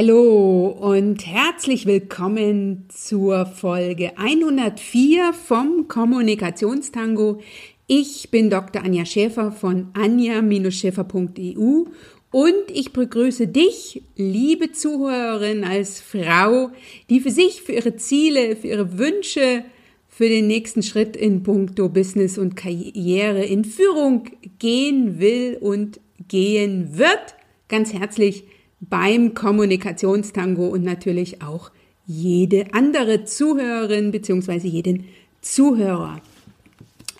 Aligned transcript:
Hallo 0.00 0.68
und 0.68 1.26
herzlich 1.26 1.84
willkommen 1.84 2.84
zur 2.86 3.46
Folge 3.46 4.16
104 4.16 5.32
vom 5.32 5.88
Kommunikationstango. 5.88 7.40
Ich 7.88 8.30
bin 8.30 8.48
Dr. 8.48 8.84
Anja 8.84 9.04
Schäfer 9.04 9.50
von 9.50 9.88
anja-schäfer.eu 9.94 11.86
und 12.30 12.70
ich 12.72 12.92
begrüße 12.92 13.48
dich, 13.48 14.04
liebe 14.14 14.70
Zuhörerin, 14.70 15.64
als 15.64 16.00
Frau, 16.00 16.70
die 17.10 17.18
für 17.18 17.32
sich, 17.32 17.62
für 17.62 17.72
ihre 17.72 17.96
Ziele, 17.96 18.54
für 18.54 18.68
ihre 18.68 18.98
Wünsche, 18.98 19.64
für 20.06 20.28
den 20.28 20.46
nächsten 20.46 20.84
Schritt 20.84 21.16
in 21.16 21.42
puncto 21.42 21.88
Business 21.88 22.38
und 22.38 22.54
Karriere 22.54 23.44
in 23.44 23.64
Führung 23.64 24.30
gehen 24.60 25.18
will 25.18 25.58
und 25.60 25.98
gehen 26.28 26.96
wird. 26.96 27.34
Ganz 27.66 27.92
herzlich 27.92 28.44
beim 28.80 29.34
Kommunikationstango 29.34 30.68
und 30.68 30.84
natürlich 30.84 31.42
auch 31.42 31.70
jede 32.06 32.72
andere 32.72 33.24
Zuhörerin 33.24 34.10
bzw. 34.12 34.66
jeden 34.66 35.04
Zuhörer. 35.40 36.20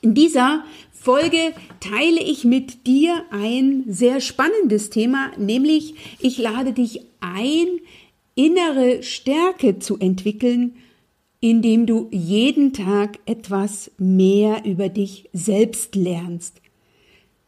In 0.01 0.15
dieser 0.15 0.65
Folge 0.93 1.53
teile 1.81 2.21
ich 2.21 2.45
mit 2.45 2.87
dir 2.87 3.25
ein 3.31 3.85
sehr 3.87 4.21
spannendes 4.21 4.91
Thema, 4.91 5.31
nämlich 5.37 5.95
ich 6.21 6.39
lade 6.39 6.73
dich 6.73 7.03
ein, 7.21 7.67
innere 8.35 9.03
Stärke 9.03 9.79
zu 9.79 9.99
entwickeln, 9.99 10.77
indem 11.41 11.87
du 11.87 12.09
jeden 12.11 12.73
Tag 12.73 13.19
etwas 13.27 13.91
mehr 13.99 14.65
über 14.65 14.89
dich 14.89 15.29
selbst 15.33 15.95
lernst. 15.95 16.61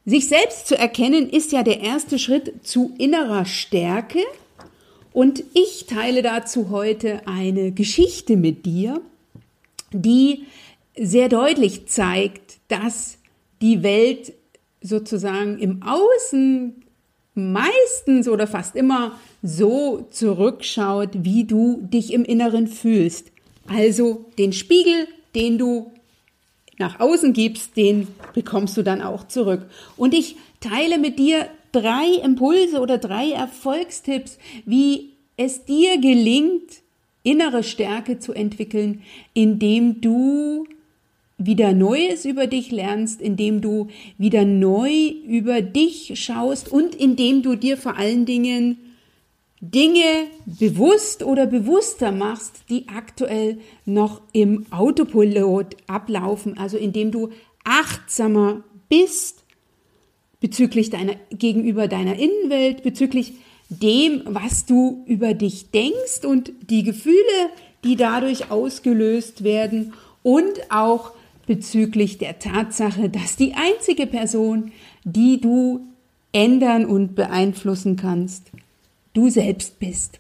Sich 0.06 0.28
selbst 0.28 0.66
zu 0.66 0.76
erkennen 0.76 1.28
ist 1.28 1.52
ja 1.52 1.62
der 1.62 1.80
erste 1.80 2.18
Schritt 2.18 2.66
zu 2.66 2.94
innerer 2.98 3.44
Stärke. 3.44 4.20
Und 5.12 5.44
ich 5.54 5.86
teile 5.86 6.22
dazu 6.22 6.70
heute 6.70 7.26
eine 7.26 7.72
Geschichte 7.72 8.36
mit 8.36 8.64
dir, 8.64 9.00
die 9.92 10.44
sehr 10.96 11.28
deutlich 11.28 11.86
zeigt, 11.86 12.58
dass 12.68 13.18
die 13.60 13.82
Welt 13.82 14.32
sozusagen 14.80 15.58
im 15.58 15.82
Außen 15.82 16.82
meistens 17.34 18.28
oder 18.28 18.46
fast 18.46 18.76
immer 18.76 19.18
so 19.42 20.06
zurückschaut, 20.10 21.10
wie 21.24 21.44
du 21.44 21.80
dich 21.82 22.12
im 22.12 22.24
Inneren 22.24 22.66
fühlst. 22.66 23.30
Also 23.66 24.26
den 24.38 24.52
Spiegel, 24.52 25.06
den 25.34 25.58
du 25.58 25.92
nach 26.80 26.98
außen 26.98 27.32
gibst, 27.32 27.76
den 27.76 28.08
bekommst 28.34 28.76
du 28.76 28.82
dann 28.82 29.02
auch 29.02 29.28
zurück. 29.28 29.66
Und 29.96 30.14
ich 30.14 30.36
teile 30.60 30.98
mit 30.98 31.18
dir 31.18 31.46
drei 31.70 32.06
Impulse 32.24 32.80
oder 32.80 32.98
drei 32.98 33.30
Erfolgstipps, 33.30 34.38
wie 34.64 35.10
es 35.36 35.64
dir 35.64 36.00
gelingt, 36.00 36.82
innere 37.22 37.62
Stärke 37.62 38.18
zu 38.18 38.32
entwickeln, 38.32 39.02
indem 39.34 40.00
du 40.00 40.66
wieder 41.38 41.72
Neues 41.72 42.24
über 42.24 42.46
dich 42.46 42.70
lernst, 42.70 43.22
indem 43.22 43.60
du 43.60 43.88
wieder 44.18 44.44
neu 44.44 44.90
über 45.26 45.62
dich 45.62 46.12
schaust 46.22 46.70
und 46.70 46.94
indem 46.94 47.42
du 47.42 47.54
dir 47.54 47.76
vor 47.76 47.96
allen 47.96 48.26
Dingen 48.26 48.78
Dinge 49.60 50.28
bewusst 50.46 51.22
oder 51.22 51.46
bewusster 51.46 52.12
machst, 52.12 52.62
die 52.70 52.88
aktuell 52.88 53.58
noch 53.84 54.22
im 54.32 54.66
Autopilot 54.70 55.76
ablaufen, 55.86 56.56
also 56.56 56.78
indem 56.78 57.10
du 57.10 57.28
achtsamer 57.64 58.64
bist 58.88 59.44
bezüglich 60.40 60.88
deiner, 60.88 61.14
gegenüber 61.30 61.88
deiner 61.88 62.18
Innenwelt, 62.18 62.82
bezüglich 62.82 63.34
dem, 63.68 64.22
was 64.24 64.64
du 64.64 65.04
über 65.06 65.34
dich 65.34 65.70
denkst 65.70 66.24
und 66.24 66.52
die 66.70 66.82
Gefühle, 66.82 67.50
die 67.84 67.96
dadurch 67.96 68.50
ausgelöst 68.50 69.44
werden 69.44 69.92
und 70.22 70.70
auch 70.70 71.12
bezüglich 71.46 72.18
der 72.18 72.38
Tatsache, 72.38 73.10
dass 73.10 73.36
die 73.36 73.54
einzige 73.54 74.06
Person, 74.06 74.72
die 75.04 75.40
du 75.40 75.80
ändern 76.32 76.86
und 76.86 77.14
beeinflussen 77.14 77.96
kannst, 77.96 78.50
du 79.20 79.30
selbst 79.30 79.78
bist. 79.78 80.18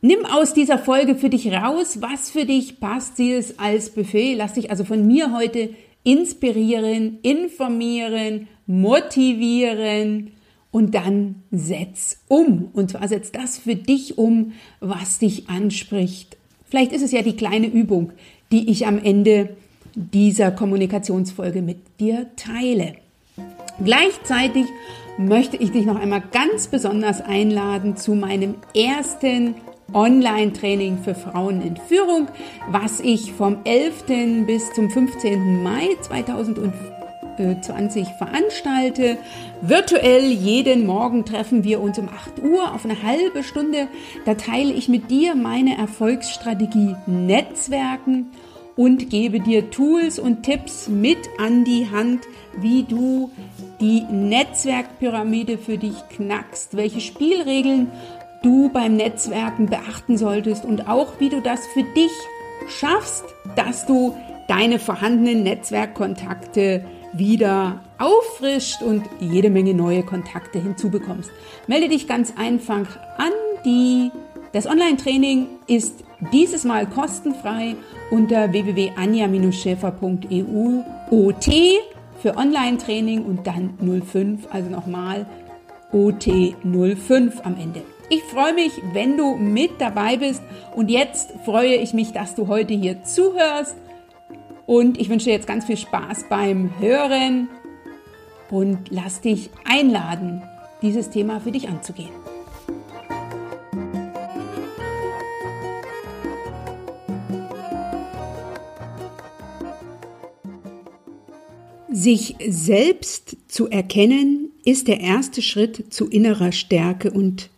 Nimm 0.00 0.24
aus 0.24 0.54
dieser 0.54 0.78
Folge 0.78 1.14
für 1.16 1.28
dich 1.28 1.52
raus, 1.52 1.98
was 2.00 2.30
für 2.30 2.44
dich 2.44 2.80
passt, 2.80 3.16
sieh 3.16 3.32
es 3.32 3.58
als 3.58 3.90
Buffet. 3.90 4.34
Lass 4.34 4.54
dich 4.54 4.70
also 4.70 4.84
von 4.84 5.06
mir 5.06 5.32
heute 5.36 5.70
inspirieren, 6.04 7.18
informieren, 7.22 8.48
motivieren 8.66 10.32
und 10.70 10.94
dann 10.94 11.42
setz 11.50 12.18
um. 12.28 12.70
Und 12.72 12.92
zwar 12.92 13.08
setz 13.08 13.32
das 13.32 13.58
für 13.58 13.74
dich 13.74 14.16
um, 14.16 14.52
was 14.80 15.18
dich 15.18 15.48
anspricht. 15.48 16.36
Vielleicht 16.64 16.92
ist 16.92 17.02
es 17.02 17.12
ja 17.12 17.22
die 17.22 17.36
kleine 17.36 17.66
Übung, 17.66 18.12
die 18.52 18.70
ich 18.70 18.86
am 18.86 19.02
Ende 19.02 19.56
dieser 19.94 20.52
Kommunikationsfolge 20.52 21.60
mit 21.60 21.78
dir 21.98 22.26
teile. 22.36 22.94
Gleichzeitig 23.84 24.66
möchte 25.18 25.56
ich 25.56 25.72
dich 25.72 25.84
noch 25.84 26.00
einmal 26.00 26.22
ganz 26.32 26.68
besonders 26.68 27.20
einladen 27.20 27.96
zu 27.96 28.14
meinem 28.14 28.54
ersten 28.74 29.56
Online-Training 29.92 30.98
für 30.98 31.14
Frauen 31.14 31.62
in 31.62 31.76
Führung, 31.76 32.28
was 32.70 33.00
ich 33.00 33.32
vom 33.32 33.58
11. 33.64 34.46
bis 34.46 34.72
zum 34.74 34.90
15. 34.90 35.62
Mai 35.62 35.88
2020 36.02 38.06
veranstalte. 38.18 39.16
Virtuell 39.62 40.30
jeden 40.30 40.86
Morgen 40.86 41.24
treffen 41.24 41.64
wir 41.64 41.80
uns 41.80 41.98
um 41.98 42.08
8 42.08 42.42
Uhr 42.42 42.74
auf 42.74 42.84
eine 42.84 43.02
halbe 43.02 43.42
Stunde. 43.42 43.88
Da 44.26 44.34
teile 44.34 44.72
ich 44.72 44.88
mit 44.88 45.10
dir 45.10 45.34
meine 45.34 45.78
Erfolgsstrategie 45.78 46.94
Netzwerken 47.06 48.30
und 48.78 49.10
gebe 49.10 49.40
dir 49.40 49.70
Tools 49.70 50.20
und 50.20 50.44
Tipps 50.44 50.86
mit 50.86 51.18
an 51.36 51.64
die 51.64 51.90
Hand, 51.90 52.20
wie 52.60 52.84
du 52.84 53.32
die 53.80 54.02
Netzwerkpyramide 54.02 55.58
für 55.58 55.78
dich 55.78 55.96
knackst, 56.10 56.76
welche 56.76 57.00
Spielregeln 57.00 57.90
du 58.44 58.68
beim 58.68 58.94
Netzwerken 58.94 59.66
beachten 59.66 60.16
solltest 60.16 60.64
und 60.64 60.88
auch 60.88 61.18
wie 61.18 61.28
du 61.28 61.40
das 61.42 61.66
für 61.74 61.82
dich 61.82 62.12
schaffst, 62.68 63.24
dass 63.56 63.84
du 63.84 64.14
deine 64.46 64.78
vorhandenen 64.78 65.42
Netzwerkkontakte 65.42 66.84
wieder 67.12 67.80
auffrischt 67.98 68.80
und 68.82 69.02
jede 69.18 69.50
Menge 69.50 69.74
neue 69.74 70.04
Kontakte 70.04 70.60
hinzubekommst. 70.60 71.32
Melde 71.66 71.88
dich 71.88 72.06
ganz 72.06 72.32
einfach 72.36 72.86
an. 73.16 73.32
Die, 73.64 74.12
das 74.52 74.68
Online-Training 74.68 75.48
ist 75.66 76.04
dieses 76.32 76.64
Mal 76.64 76.86
kostenfrei 76.86 77.76
unter 78.10 78.50
www.anja-schäfer.eu 78.52 80.82
OT 81.10 81.48
für 82.20 82.36
Online-Training 82.36 83.24
und 83.24 83.46
dann 83.46 83.78
05, 83.80 84.48
also 84.50 84.68
nochmal 84.70 85.26
OT 85.92 86.54
05 86.64 87.40
am 87.44 87.56
Ende. 87.58 87.82
Ich 88.10 88.22
freue 88.24 88.54
mich, 88.54 88.72
wenn 88.92 89.16
du 89.16 89.36
mit 89.36 89.80
dabei 89.80 90.16
bist 90.16 90.42
und 90.74 90.90
jetzt 90.90 91.32
freue 91.44 91.74
ich 91.74 91.92
mich, 91.92 92.12
dass 92.12 92.34
du 92.34 92.48
heute 92.48 92.74
hier 92.74 93.04
zuhörst 93.04 93.76
und 94.66 95.00
ich 95.00 95.10
wünsche 95.10 95.26
dir 95.26 95.32
jetzt 95.32 95.46
ganz 95.46 95.66
viel 95.66 95.76
Spaß 95.76 96.24
beim 96.28 96.72
Hören 96.80 97.48
und 98.50 98.90
lass 98.90 99.20
dich 99.20 99.50
einladen, 99.64 100.42
dieses 100.82 101.10
Thema 101.10 101.40
für 101.40 101.52
dich 101.52 101.68
anzugehen. 101.68 102.27
Sich 112.00 112.36
selbst 112.46 113.36
zu 113.48 113.66
erkennen 113.66 114.52
ist 114.64 114.86
der 114.86 115.00
erste 115.00 115.42
Schritt 115.42 115.92
zu 115.92 116.06
innerer 116.06 116.52
Stärke 116.52 117.10
und 117.10 117.50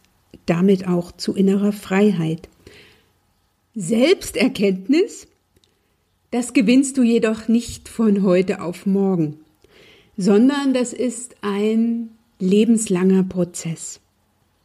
damit 0.46 0.88
auch 0.88 1.12
zu 1.12 1.34
innerer 1.34 1.72
Freiheit. 1.72 2.48
Selbsterkenntnis, 3.74 5.28
das 6.30 6.54
gewinnst 6.54 6.96
du 6.96 7.02
jedoch 7.02 7.48
nicht 7.48 7.90
von 7.90 8.22
heute 8.22 8.62
auf 8.62 8.86
morgen, 8.86 9.40
sondern 10.16 10.72
das 10.72 10.94
ist 10.94 11.36
ein 11.42 12.08
lebenslanger 12.38 13.24
Prozess. 13.24 14.00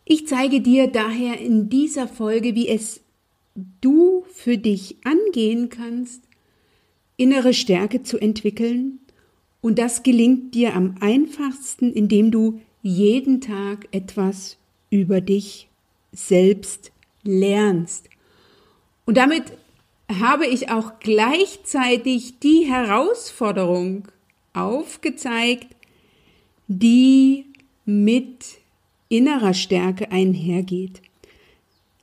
Ich 0.06 0.25
zeige 0.25 0.62
dir 0.62 0.88
daher 0.88 1.42
in 1.42 1.68
dieser 1.68 2.07
Folge, 2.07 2.56
wie 2.56 2.69
es 2.69 3.01
du 3.81 4.24
für 4.31 4.57
dich 4.57 4.95
angehen 5.04 5.68
kannst, 5.68 6.22
innere 7.18 7.54
Stärke 7.54 8.04
zu 8.04 8.18
entwickeln 8.18 9.00
und 9.65 9.79
das 9.79 10.03
gelingt 10.03 10.53
dir 10.53 10.75
am 10.75 10.94
einfachsten, 11.00 11.91
indem 11.91 12.29
du 12.29 12.62
jeden 12.83 13.41
Tag 13.41 13.88
etwas 13.89 14.57
über 14.91 15.21
dich 15.21 15.69
selbst 16.12 16.91
lernst. 17.23 18.07
Und 19.07 19.17
damit 19.17 19.45
habe 20.07 20.45
ich 20.45 20.69
auch 20.69 21.00
gleichzeitig 21.00 22.38
die 22.38 22.67
Herausforderung 22.69 24.07
aufgezeigt, 24.53 25.75
die 26.67 27.47
mit 27.85 28.59
innerer 29.09 29.56
Stärke 29.56 30.12
einhergeht. 30.12 31.01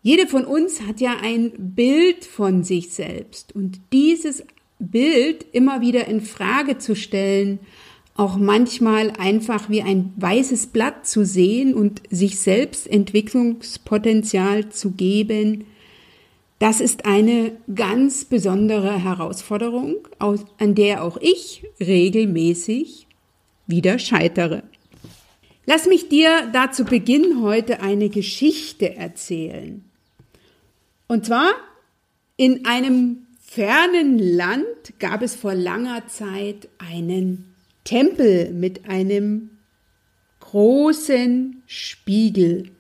Jede 0.02 0.26
von 0.26 0.46
uns 0.46 0.82
hat 0.82 1.00
ja 1.00 1.16
ein 1.22 1.52
Bild 1.76 2.24
von 2.24 2.64
sich 2.64 2.90
selbst 2.90 3.54
und 3.54 3.80
dieses 3.92 4.42
Bild 4.82 5.46
immer 5.52 5.81
wieder 5.81 6.06
in 6.08 6.20
Frage 6.20 6.79
zu 6.79 6.94
stellen, 6.94 7.61
auch 8.14 8.37
manchmal 8.37 9.12
einfach 9.12 9.70
wie 9.70 9.82
ein 9.82 10.12
weißes 10.17 10.69
Blatt 10.69 11.06
zu 11.06 11.25
sehen 11.25 11.75
und 11.75 12.02
sich 12.11 12.40
selbst 12.40 12.87
Entwicklungspotenzial 12.87 14.69
zu 14.69 14.90
geben, 14.90 15.64
das 16.58 16.81
ist 16.81 17.06
eine 17.06 17.56
ganz 17.75 18.25
besondere 18.25 19.02
Herausforderung, 19.02 19.96
an 20.20 20.75
der 20.76 21.02
auch 21.02 21.17
ich 21.17 21.64
regelmäßig 21.81 23.08
wieder 23.67 23.99
scheitere. 23.99 24.62
Lass 25.67 25.87
mich 25.87 26.08
dir 26.08 26.49
dazu 26.52 26.84
Beginn 26.84 27.43
heute 27.43 27.81
eine 27.81 28.11
Geschichte 28.11 28.94
erzählen. 28.94 29.84
Und 31.08 31.26
zwar 31.26 31.50
in 32.37 32.64
einem 32.64 33.26
fernen 33.54 34.19
Land 34.19 34.99
gab 34.99 35.20
es 35.20 35.34
vor 35.34 35.54
langer 35.54 36.06
Zeit 36.08 36.69
einen 36.78 37.54
Tempel 37.84 38.50
mit 38.50 38.88
einem 38.88 39.50
großen 40.40 41.62
Spiegel. 41.66 42.70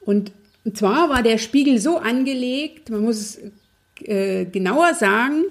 Und 0.00 0.32
zwar 0.72 1.10
war 1.10 1.22
der 1.22 1.36
Spiegel 1.36 1.78
so 1.78 1.98
angelegt, 1.98 2.88
man 2.88 3.02
muss 3.02 3.16
es 3.16 3.40
äh, 4.08 4.46
genauer 4.46 4.94
sagen, 4.94 5.44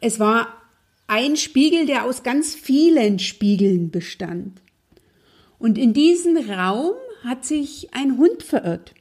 es 0.00 0.18
war 0.18 0.48
ein 1.06 1.36
Spiegel, 1.36 1.86
der 1.86 2.06
aus 2.06 2.24
ganz 2.24 2.56
vielen 2.56 3.20
Spiegeln 3.20 3.92
bestand. 3.92 4.60
Und 5.60 5.78
in 5.78 5.92
diesen 5.92 6.36
Raum 6.50 6.94
hat 7.22 7.44
sich 7.44 7.94
ein 7.94 8.18
Hund 8.18 8.42
verirrt. 8.42 8.94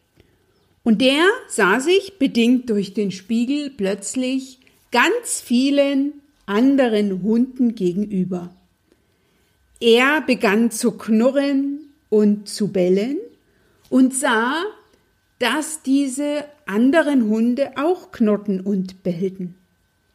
Und 0.83 1.01
der 1.01 1.27
sah 1.47 1.79
sich, 1.79 2.19
bedingt 2.19 2.69
durch 2.69 2.93
den 2.93 3.11
Spiegel, 3.11 3.71
plötzlich 3.71 4.58
ganz 4.91 5.41
vielen 5.41 6.13
anderen 6.45 7.21
Hunden 7.21 7.75
gegenüber. 7.75 8.49
Er 9.79 10.21
begann 10.21 10.71
zu 10.71 10.91
knurren 10.91 11.79
und 12.09 12.49
zu 12.49 12.69
bellen 12.69 13.17
und 13.89 14.13
sah, 14.13 14.63
dass 15.37 15.83
diese 15.83 16.43
anderen 16.65 17.29
Hunde 17.29 17.71
auch 17.77 18.11
knurrten 18.11 18.61
und 18.61 19.03
bellten. 19.03 19.55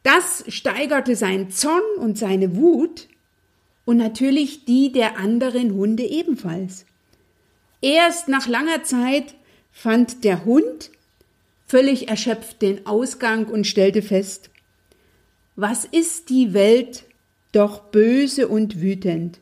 Das 0.03 0.43
steigerte 0.47 1.15
seinen 1.15 1.49
Zorn 1.49 1.81
und 1.97 2.17
seine 2.17 2.55
Wut 2.55 3.07
und 3.85 3.97
natürlich 3.97 4.65
die 4.65 4.91
der 4.91 5.17
anderen 5.17 5.73
Hunde 5.73 6.03
ebenfalls. 6.03 6.85
Erst 7.81 8.27
nach 8.27 8.47
langer 8.47 8.83
Zeit 8.83 9.35
fand 9.71 10.23
der 10.23 10.45
Hund 10.45 10.91
völlig 11.65 12.07
erschöpft 12.07 12.61
den 12.61 12.85
Ausgang 12.85 13.45
und 13.47 13.65
stellte 13.65 14.03
fest, 14.03 14.51
was 15.55 15.85
ist 15.85 16.29
die 16.29 16.53
Welt 16.53 17.03
doch 17.51 17.79
böse 17.79 18.47
und 18.47 18.81
wütend? 18.81 19.39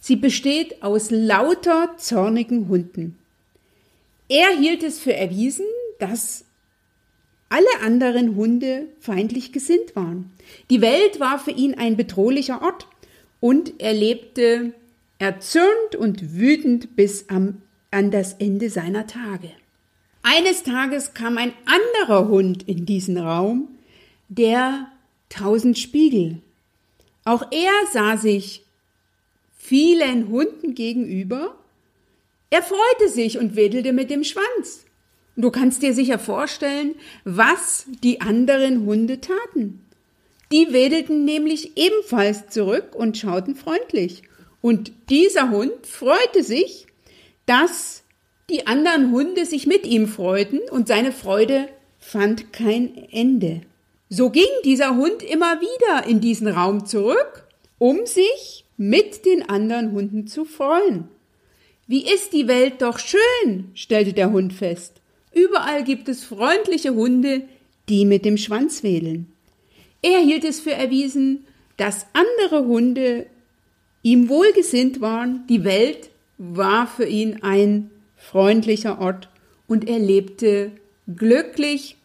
Sie 0.00 0.16
besteht 0.16 0.82
aus 0.82 1.10
lauter 1.10 1.94
zornigen 1.96 2.68
Hunden. 2.68 3.18
Er 4.28 4.50
hielt 4.50 4.82
es 4.82 4.98
für 4.98 5.14
erwiesen, 5.14 5.66
dass 5.98 6.44
alle 7.48 7.66
anderen 7.82 8.36
Hunde 8.36 8.86
feindlich 9.00 9.52
gesinnt 9.52 9.96
waren. 9.96 10.30
Die 10.70 10.80
Welt 10.80 11.18
war 11.18 11.38
für 11.38 11.50
ihn 11.50 11.74
ein 11.74 11.96
bedrohlicher 11.96 12.62
Ort 12.62 12.86
und 13.40 13.74
er 13.78 13.94
lebte 13.94 14.72
erzürnt 15.18 15.96
und 15.96 16.34
wütend 16.34 16.94
bis 16.94 17.28
am, 17.28 17.62
an 17.90 18.10
das 18.10 18.34
Ende 18.34 18.70
seiner 18.70 19.06
Tage. 19.06 19.50
Eines 20.22 20.62
Tages 20.62 21.14
kam 21.14 21.38
ein 21.38 21.52
anderer 21.64 22.28
Hund 22.28 22.68
in 22.68 22.84
diesen 22.84 23.16
Raum, 23.16 23.68
der 24.28 24.90
tausend 25.28 25.78
Spiegel. 25.78 26.40
Auch 27.24 27.50
er 27.50 27.72
sah 27.92 28.16
sich 28.16 28.64
vielen 29.56 30.28
Hunden 30.28 30.74
gegenüber. 30.74 31.54
Er 32.50 32.62
freute 32.62 33.08
sich 33.08 33.38
und 33.38 33.56
wedelte 33.56 33.92
mit 33.92 34.10
dem 34.10 34.24
Schwanz. 34.24 34.84
du 35.36 35.52
kannst 35.52 35.82
dir 35.82 35.94
sicher 35.94 36.18
vorstellen, 36.18 36.96
was 37.24 37.86
die 38.02 38.20
anderen 38.20 38.86
Hunde 38.86 39.20
taten. 39.20 39.84
Die 40.50 40.72
wedelten 40.72 41.24
nämlich 41.24 41.76
ebenfalls 41.76 42.48
zurück 42.48 42.94
und 42.94 43.18
schauten 43.18 43.54
freundlich. 43.54 44.22
Und 44.62 44.92
dieser 45.10 45.50
Hund 45.50 45.86
freute 45.86 46.42
sich, 46.42 46.86
dass 47.46 48.02
die 48.50 48.66
anderen 48.66 49.12
Hunde 49.12 49.44
sich 49.44 49.66
mit 49.66 49.86
ihm 49.86 50.08
freuten 50.08 50.60
und 50.70 50.88
seine 50.88 51.12
Freude 51.12 51.68
fand 51.98 52.52
kein 52.52 52.96
Ende. 53.10 53.60
So 54.10 54.30
ging 54.30 54.48
dieser 54.64 54.96
Hund 54.96 55.22
immer 55.22 55.60
wieder 55.60 56.06
in 56.06 56.20
diesen 56.20 56.48
Raum 56.48 56.86
zurück, 56.86 57.46
um 57.78 58.06
sich 58.06 58.64
mit 58.76 59.26
den 59.26 59.48
anderen 59.48 59.92
Hunden 59.92 60.26
zu 60.26 60.44
freuen. 60.44 61.08
Wie 61.86 62.04
ist 62.06 62.32
die 62.32 62.48
Welt 62.48 62.80
doch 62.80 62.98
schön, 62.98 63.70
stellte 63.74 64.12
der 64.12 64.30
Hund 64.30 64.52
fest. 64.52 65.00
Überall 65.32 65.84
gibt 65.84 66.08
es 66.08 66.24
freundliche 66.24 66.94
Hunde, 66.94 67.42
die 67.88 68.04
mit 68.04 68.24
dem 68.24 68.36
Schwanz 68.36 68.82
wedeln. 68.82 69.32
Er 70.02 70.20
hielt 70.20 70.44
es 70.44 70.60
für 70.60 70.72
erwiesen, 70.72 71.44
dass 71.76 72.06
andere 72.12 72.66
Hunde 72.66 73.26
ihm 74.02 74.28
wohlgesinnt 74.28 75.00
waren, 75.00 75.46
die 75.48 75.64
Welt 75.64 76.10
war 76.38 76.86
für 76.86 77.06
ihn 77.06 77.42
ein 77.42 77.90
freundlicher 78.16 79.00
Ort 79.00 79.28
und 79.66 79.88
er 79.88 79.98
lebte 79.98 80.72
glücklich 81.14 81.96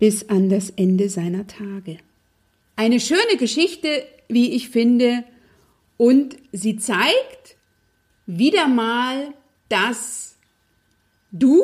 bis 0.00 0.28
an 0.28 0.48
das 0.48 0.70
Ende 0.70 1.08
seiner 1.08 1.46
Tage. 1.46 1.98
Eine 2.74 2.98
schöne 2.98 3.36
Geschichte, 3.38 4.04
wie 4.28 4.52
ich 4.54 4.70
finde, 4.70 5.22
und 5.96 6.36
sie 6.50 6.76
zeigt 6.76 7.56
wieder 8.26 8.66
mal, 8.66 9.34
dass 9.68 10.36
du 11.30 11.62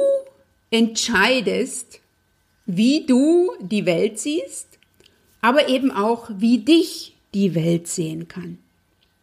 entscheidest, 0.71 2.00
wie 2.67 3.06
du 3.06 3.53
die 3.61 3.87
Welt 3.87 4.19
siehst, 4.19 4.79
aber 5.41 5.69
eben 5.69 5.91
auch, 5.91 6.29
wie 6.37 6.59
dich 6.59 7.17
die 7.33 7.55
Welt 7.55 7.88
sehen 7.88 8.29
kann. 8.29 8.59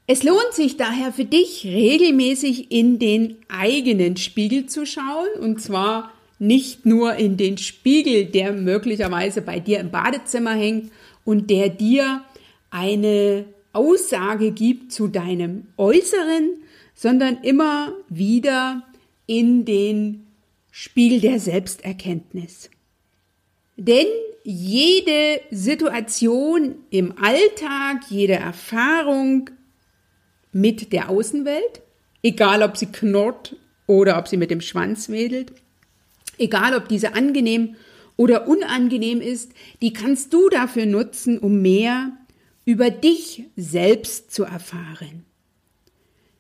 Es 0.08 0.24
lohnt 0.24 0.54
sich 0.54 0.78
daher 0.78 1.14
für 1.14 1.26
dich, 1.26 1.66
regelmäßig 1.66 2.72
in 2.72 3.00
den 3.00 3.38
eigenen 3.50 4.18
Spiegel 4.18 4.66
zu 4.66 4.86
schauen, 4.86 5.30
und 5.40 5.62
zwar 5.62 6.12
nicht 6.40 6.86
nur 6.86 7.16
in 7.16 7.38
den 7.38 7.58
Spiegel, 7.58 8.26
der 8.26 8.52
möglicherweise 8.54 9.42
bei 9.42 9.60
dir 9.60 9.80
im 9.80 9.92
Badezimmer 9.92 10.54
hängt 10.54 10.92
und 11.24 11.50
der 11.50 11.70
dir 11.70 12.24
eine 12.70 13.46
Aussage 13.72 14.52
gibt 14.52 14.92
zu 14.92 15.08
deinem 15.08 15.68
Äußeren, 15.78 16.64
sondern 16.94 17.38
immer 17.44 17.94
wieder 18.10 18.84
in 19.26 19.66
den 19.66 20.28
Spiegel 20.72 21.20
der 21.20 21.40
Selbsterkenntnis. 21.40 22.70
Denn 23.78 24.08
jede 24.44 25.42
Situation 25.52 26.76
im 26.90 27.18
Alltag, 27.18 28.04
jede 28.10 28.34
Erfahrung 28.34 29.50
mit 30.52 30.92
der 30.94 31.10
Außenwelt, 31.10 31.82
egal 32.22 32.62
ob 32.62 32.78
sie 32.78 32.88
knurrt 32.88 33.56
oder 33.88 34.18
ob 34.20 34.28
sie 34.28 34.38
mit 34.38 34.52
dem 34.52 34.62
Schwanz 34.62 35.10
wedelt, 35.10 35.54
egal 36.38 36.76
ob 36.76 36.88
diese 36.88 37.14
angenehm 37.14 37.76
oder 38.16 38.48
unangenehm 38.48 39.22
ist, 39.22 39.52
die 39.82 39.94
kannst 39.94 40.34
du 40.34 40.50
dafür 40.50 40.86
nutzen, 40.86 41.40
um 41.40 41.62
mehr 41.62 42.12
über 42.66 42.90
dich 42.90 43.46
selbst 43.56 44.32
zu 44.32 44.44
erfahren. 44.44 45.26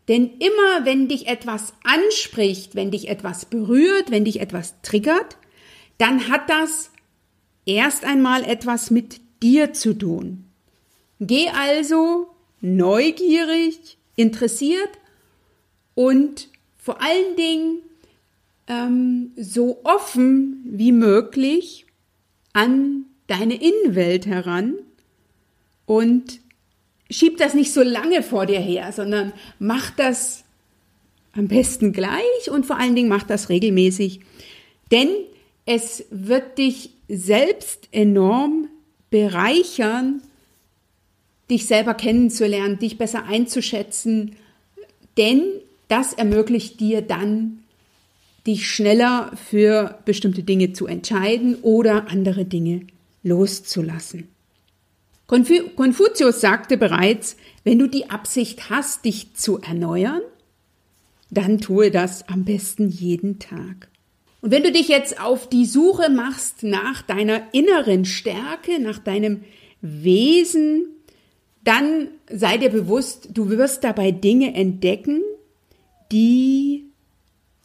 Denn 0.07 0.31
immer 0.39 0.85
wenn 0.85 1.07
dich 1.07 1.27
etwas 1.27 1.73
anspricht, 1.83 2.75
wenn 2.75 2.91
dich 2.91 3.07
etwas 3.07 3.45
berührt, 3.45 4.11
wenn 4.11 4.25
dich 4.25 4.41
etwas 4.41 4.75
triggert, 4.81 5.37
dann 5.97 6.27
hat 6.27 6.49
das 6.49 6.91
erst 7.65 8.03
einmal 8.03 8.43
etwas 8.43 8.91
mit 8.91 9.21
dir 9.41 9.73
zu 9.73 9.93
tun. 9.93 10.45
Geh 11.19 11.49
also 11.49 12.27
neugierig, 12.59 13.97
interessiert 14.15 14.89
und 15.95 16.49
vor 16.77 17.01
allen 17.01 17.35
Dingen 17.37 17.77
ähm, 18.67 19.31
so 19.35 19.81
offen 19.83 20.63
wie 20.65 20.91
möglich 20.91 21.85
an 22.53 23.05
deine 23.27 23.55
Innenwelt 23.55 24.25
heran 24.25 24.75
und 25.85 26.39
schieb 27.09 27.37
das 27.37 27.53
nicht 27.53 27.73
so 27.73 27.81
lange 27.81 28.23
vor 28.23 28.45
dir 28.45 28.59
her, 28.59 28.91
sondern 28.91 29.33
mach 29.59 29.91
das 29.91 30.43
am 31.33 31.47
besten 31.47 31.93
gleich 31.93 32.51
und 32.51 32.65
vor 32.65 32.79
allen 32.79 32.95
Dingen 32.95 33.09
mach 33.09 33.23
das 33.23 33.49
regelmäßig, 33.49 34.21
denn 34.91 35.09
es 35.65 36.05
wird 36.11 36.57
dich 36.57 36.91
selbst 37.07 37.87
enorm 37.91 38.67
bereichern, 39.09 40.21
dich 41.49 41.65
selber 41.65 41.93
kennenzulernen, 41.93 42.79
dich 42.79 42.97
besser 42.97 43.23
einzuschätzen, 43.25 44.35
denn 45.17 45.43
das 45.87 46.13
ermöglicht 46.13 46.79
dir 46.79 47.01
dann 47.01 47.62
dich 48.45 48.69
schneller 48.69 49.31
für 49.35 49.99
bestimmte 50.05 50.43
Dinge 50.43 50.73
zu 50.73 50.87
entscheiden 50.87 51.55
oder 51.61 52.09
andere 52.09 52.45
Dinge 52.45 52.87
loszulassen. 53.23 54.27
Konfuzius 55.27 56.41
sagte 56.41 56.77
bereits, 56.77 57.37
wenn 57.63 57.79
du 57.79 57.87
die 57.87 58.09
Absicht 58.09 58.69
hast, 58.69 59.05
dich 59.05 59.33
zu 59.33 59.59
erneuern, 59.59 60.21
dann 61.31 61.59
tue 61.59 61.89
das 61.89 62.27
am 62.27 62.43
besten 62.43 62.89
jeden 62.89 63.39
Tag. 63.39 63.89
Und 64.41 64.51
wenn 64.51 64.63
du 64.63 64.71
dich 64.71 64.89
jetzt 64.89 65.21
auf 65.21 65.47
die 65.47 65.65
Suche 65.65 66.09
machst 66.09 66.63
nach 66.63 67.01
deiner 67.01 67.41
inneren 67.53 68.03
Stärke, 68.03 68.79
nach 68.79 68.99
deinem 68.99 69.43
Wesen, 69.81 70.87
dann 71.63 72.09
sei 72.29 72.57
dir 72.57 72.69
bewusst, 72.69 73.29
du 73.33 73.49
wirst 73.49 73.83
dabei 73.85 74.11
Dinge 74.11 74.53
entdecken, 74.53 75.21
die 76.11 76.89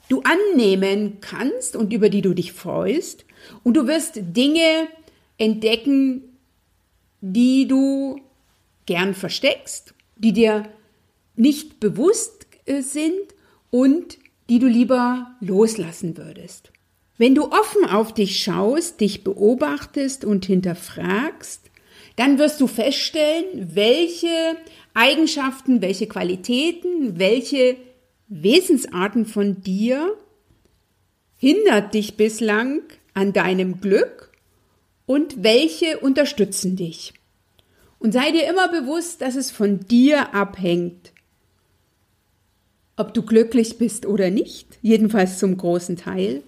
du 0.09 0.23
annehmen 0.23 1.19
kannst 1.21 1.77
und 1.77 1.93
über 1.93 2.09
die 2.09 2.23
du 2.23 2.35
dich 2.35 2.53
freust. 2.53 3.25
Und 3.63 3.75
du 3.75 3.87
wirst 3.87 4.15
Dinge 4.17 4.89
entdecken, 5.39 6.23
die 7.21 7.67
du 7.67 8.21
gern 8.87 9.15
versteckst, 9.15 9.95
die 10.17 10.33
dir 10.33 10.69
nicht 11.37 11.81
bewusst 11.81 12.47
äh, 12.67 12.83
sind 12.83 13.35
und 13.71 14.19
die 14.49 14.59
du 14.59 14.67
lieber 14.67 15.37
loslassen 15.41 16.17
würdest. 16.17 16.73
Wenn 17.19 17.35
du 17.35 17.51
offen 17.51 17.85
auf 17.85 18.15
dich 18.15 18.43
schaust, 18.43 19.01
dich 19.01 19.25
beobachtest 19.25 20.25
und 20.25 20.47
hinterfragst, 20.47 21.71
dann 22.17 22.39
wirst 22.39 22.61
du 22.61 22.67
feststellen, 22.67 23.75
welche 23.75 24.57
Eigenschaften, 24.95 25.83
welche 25.83 26.07
Qualitäten, 26.07 27.19
welche 27.19 27.77
Wesensarten 28.29 29.27
von 29.27 29.63
dir 29.63 30.17
hindert 31.37 31.95
dich 31.95 32.17
bislang 32.17 32.83
an 33.15 33.33
deinem 33.33 33.81
Glück 33.81 34.33
und 35.07 35.43
welche 35.43 35.99
unterstützen 35.99 36.77
dich. 36.77 37.15
Und 37.99 38.13
sei 38.13 38.31
dir 38.31 38.49
immer 38.49 38.69
bewusst, 38.69 39.23
dass 39.23 39.35
es 39.35 39.51
von 39.51 39.81
dir 39.81 40.35
abhängt, 40.35 41.13
ob 42.97 43.15
du 43.15 43.23
glücklich 43.23 43.79
bist 43.79 44.07
oder 44.07 44.31
nicht, 44.31 44.79
jedenfalls 44.83 45.39
zum 45.39 45.57
großen 45.57 45.97
Teil, 45.97 46.43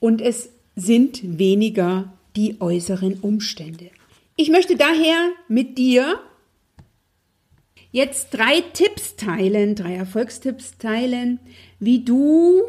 und 0.00 0.20
es 0.20 0.50
sind 0.76 1.38
weniger 1.38 2.12
die 2.36 2.60
äußeren 2.60 3.20
Umstände. 3.20 3.90
Ich 4.36 4.50
möchte 4.50 4.76
daher 4.76 5.30
mit 5.48 5.78
dir 5.78 6.18
jetzt 7.92 8.30
drei 8.30 8.62
Tipps 8.72 9.16
teilen, 9.16 9.74
drei 9.74 9.94
Erfolgstipps 9.94 10.78
teilen, 10.78 11.38
wie 11.78 12.04
du 12.04 12.62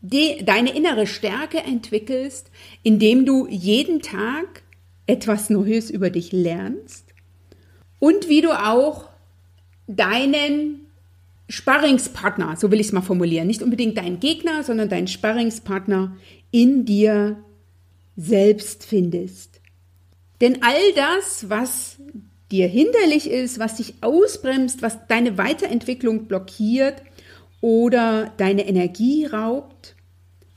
die, 0.00 0.44
deine 0.44 0.74
innere 0.74 1.06
Stärke 1.06 1.58
entwickelst, 1.58 2.50
indem 2.82 3.26
du 3.26 3.46
jeden 3.48 4.00
Tag 4.00 4.62
etwas 5.06 5.50
Neues 5.50 5.90
über 5.90 6.10
dich 6.10 6.32
lernst 6.32 7.04
und 7.98 8.28
wie 8.28 8.40
du 8.40 8.52
auch 8.52 9.08
deinen 9.88 10.80
Sparringspartner, 11.48 12.56
so 12.56 12.70
will 12.70 12.80
ich 12.80 12.88
es 12.88 12.92
mal 12.92 13.02
formulieren, 13.02 13.46
nicht 13.46 13.62
unbedingt 13.62 13.98
deinen 13.98 14.20
Gegner, 14.20 14.62
sondern 14.64 14.88
deinen 14.88 15.06
Sparringspartner 15.06 16.16
in 16.50 16.84
dir 16.84 17.36
selbst 18.16 18.84
findest. 18.84 19.60
Denn 20.40 20.62
all 20.62 20.92
das, 20.94 21.48
was 21.48 21.98
dir 22.50 22.68
hinderlich 22.68 23.30
ist, 23.30 23.58
was 23.58 23.76
dich 23.76 23.94
ausbremst, 24.00 24.82
was 24.82 25.06
deine 25.08 25.36
Weiterentwicklung 25.38 26.26
blockiert 26.26 27.02
oder 27.60 28.32
deine 28.36 28.68
Energie 28.68 29.26
raubt, 29.26 29.96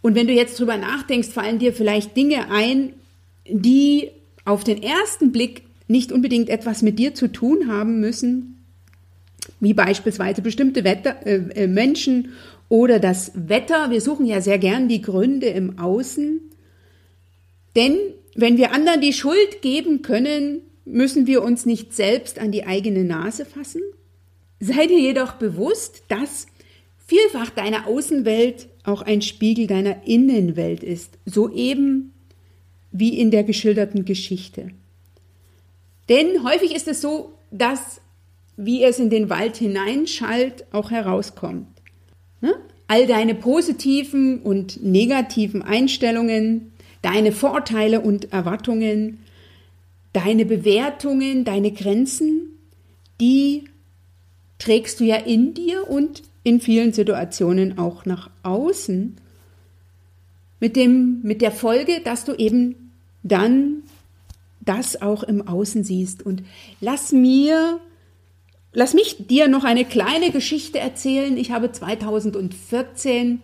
und 0.02 0.16
wenn 0.16 0.28
du 0.28 0.34
jetzt 0.34 0.60
drüber 0.60 0.78
nachdenkst, 0.78 1.30
fallen 1.30 1.60
dir 1.60 1.74
vielleicht 1.74 2.16
Dinge 2.16 2.50
ein, 2.50 2.94
die 3.48 4.12
auf 4.46 4.64
den 4.64 4.82
ersten 4.82 5.32
Blick 5.32 5.64
nicht 5.88 6.12
unbedingt 6.12 6.50
etwas 6.50 6.82
mit 6.82 7.00
dir 7.00 7.14
zu 7.14 7.32
tun 7.32 7.68
haben 7.68 8.00
müssen, 8.00 8.66
wie 9.60 9.74
beispielsweise 9.74 10.42
bestimmte 10.42 10.84
Wetter, 10.84 11.26
äh, 11.26 11.64
äh, 11.64 11.68
Menschen 11.68 12.34
oder 12.70 13.00
das 13.00 13.32
Wetter. 13.36 13.90
Wir 13.90 14.00
suchen 14.00 14.26
ja 14.26 14.42
sehr 14.42 14.60
gern 14.60 14.88
die 14.88 15.02
Gründe 15.02 15.48
im 15.48 15.80
Außen. 15.80 16.40
Denn 17.76 17.98
wenn 18.36 18.58
wir 18.58 18.72
anderen 18.72 19.02
die 19.02 19.14
Schuld 19.14 19.62
geben 19.62 20.02
können, 20.02 20.62
müssen 20.90 21.28
wir 21.28 21.44
uns 21.44 21.66
nicht 21.66 21.94
selbst 21.94 22.40
an 22.40 22.52
die 22.52 22.66
eigene 22.66 23.04
Nase 23.04 23.46
fassen. 23.46 23.82
Sei 24.60 24.88
dir 24.88 25.00
jedoch 25.00 25.34
bewusst, 25.34 26.04
dass 26.10 26.48
vielfach 27.06 27.50
deine 27.50 27.86
Außenwelt 27.88 28.68
auch 28.84 29.02
ein 29.02 29.22
Spiegel 29.22 29.68
deiner 29.68 30.06
Innenwelt 30.06 30.84
ist, 30.84 31.18
so 31.26 31.52
eben 31.52 32.14
wie 32.92 33.20
in 33.20 33.32
der 33.32 33.44
geschilderten 33.44 34.06
Geschichte. 34.06 34.72
Denn 36.10 36.44
häufig 36.44 36.76
ist 36.76 36.88
es 36.88 37.02
so, 37.02 37.34
dass 37.52 38.02
wie 38.62 38.84
es 38.84 39.00
in 39.00 39.10
den 39.10 39.30
Wald 39.30 39.56
hineinschallt, 39.56 40.66
auch 40.74 40.92
herauskommt. 40.92 41.68
Ne? 42.42 42.54
All 42.88 43.08
deine 43.08 43.34
positiven 43.34 44.42
und 44.42 44.84
negativen 44.84 45.62
Einstellungen, 45.62 46.74
deine 47.02 47.32
Vorteile 47.32 48.02
und 48.02 48.34
Erwartungen, 48.34 49.20
deine 50.14 50.46
Bewertungen, 50.46 51.46
deine 51.46 51.72
Grenzen, 51.72 52.58
die 53.20 53.66
trägst 54.58 55.00
du 55.00 55.06
ja 55.06 55.16
in 55.16 55.54
dir 55.54 55.90
und 55.90 56.24
in 56.44 56.62
vielen 56.62 56.94
Situationen 56.94 57.78
auch 57.78 58.06
nach 58.06 58.30
außen. 58.44 59.18
Mit, 60.62 60.76
dem, 60.76 61.22
mit 61.24 61.42
der 61.42 61.52
Folge, 61.52 62.02
dass 62.04 62.26
du 62.26 62.34
eben 62.34 62.92
dann 63.24 63.84
das 64.60 65.02
auch 65.02 65.24
im 65.24 65.48
Außen 65.48 65.84
siehst. 65.84 66.26
Und 66.26 66.44
lass 66.82 67.12
mir 67.12 67.80
Lass 68.72 68.94
mich 68.94 69.28
dir 69.28 69.48
noch 69.48 69.64
eine 69.64 69.84
kleine 69.84 70.30
Geschichte 70.32 70.78
erzählen. 70.78 71.38
Ich 71.38 71.52
habe 71.52 71.72
2014 71.72 73.42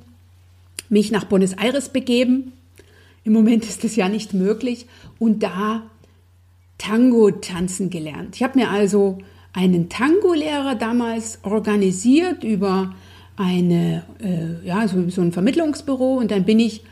mich 0.89 1.11
nach 1.11 1.25
Buenos 1.25 1.53
Aires 1.53 1.89
begeben. 1.89 2.53
Im 3.23 3.33
Moment 3.33 3.65
ist 3.65 3.83
das 3.83 3.95
ja 3.95 4.07
nicht 4.07 4.35
möglich. 4.35 4.85
Und 5.17 5.41
da 5.41 5.81
Tango 6.77 7.31
tanzen 7.31 7.89
gelernt. 7.89 8.35
Ich 8.35 8.43
habe 8.43 8.59
mir 8.59 8.69
also 8.69 9.19
einen 9.53 9.89
Tango-Lehrer 9.89 10.75
damals 10.75 11.39
organisiert 11.43 12.43
über 12.43 12.93
eine, 13.37 14.03
äh, 14.21 14.65
ja, 14.65 14.87
so, 14.87 15.09
so 15.09 15.21
ein 15.21 15.31
Vermittlungsbüro 15.31 16.17
und 16.17 16.31
dann 16.31 16.43
bin 16.43 16.59
ich 16.59 16.83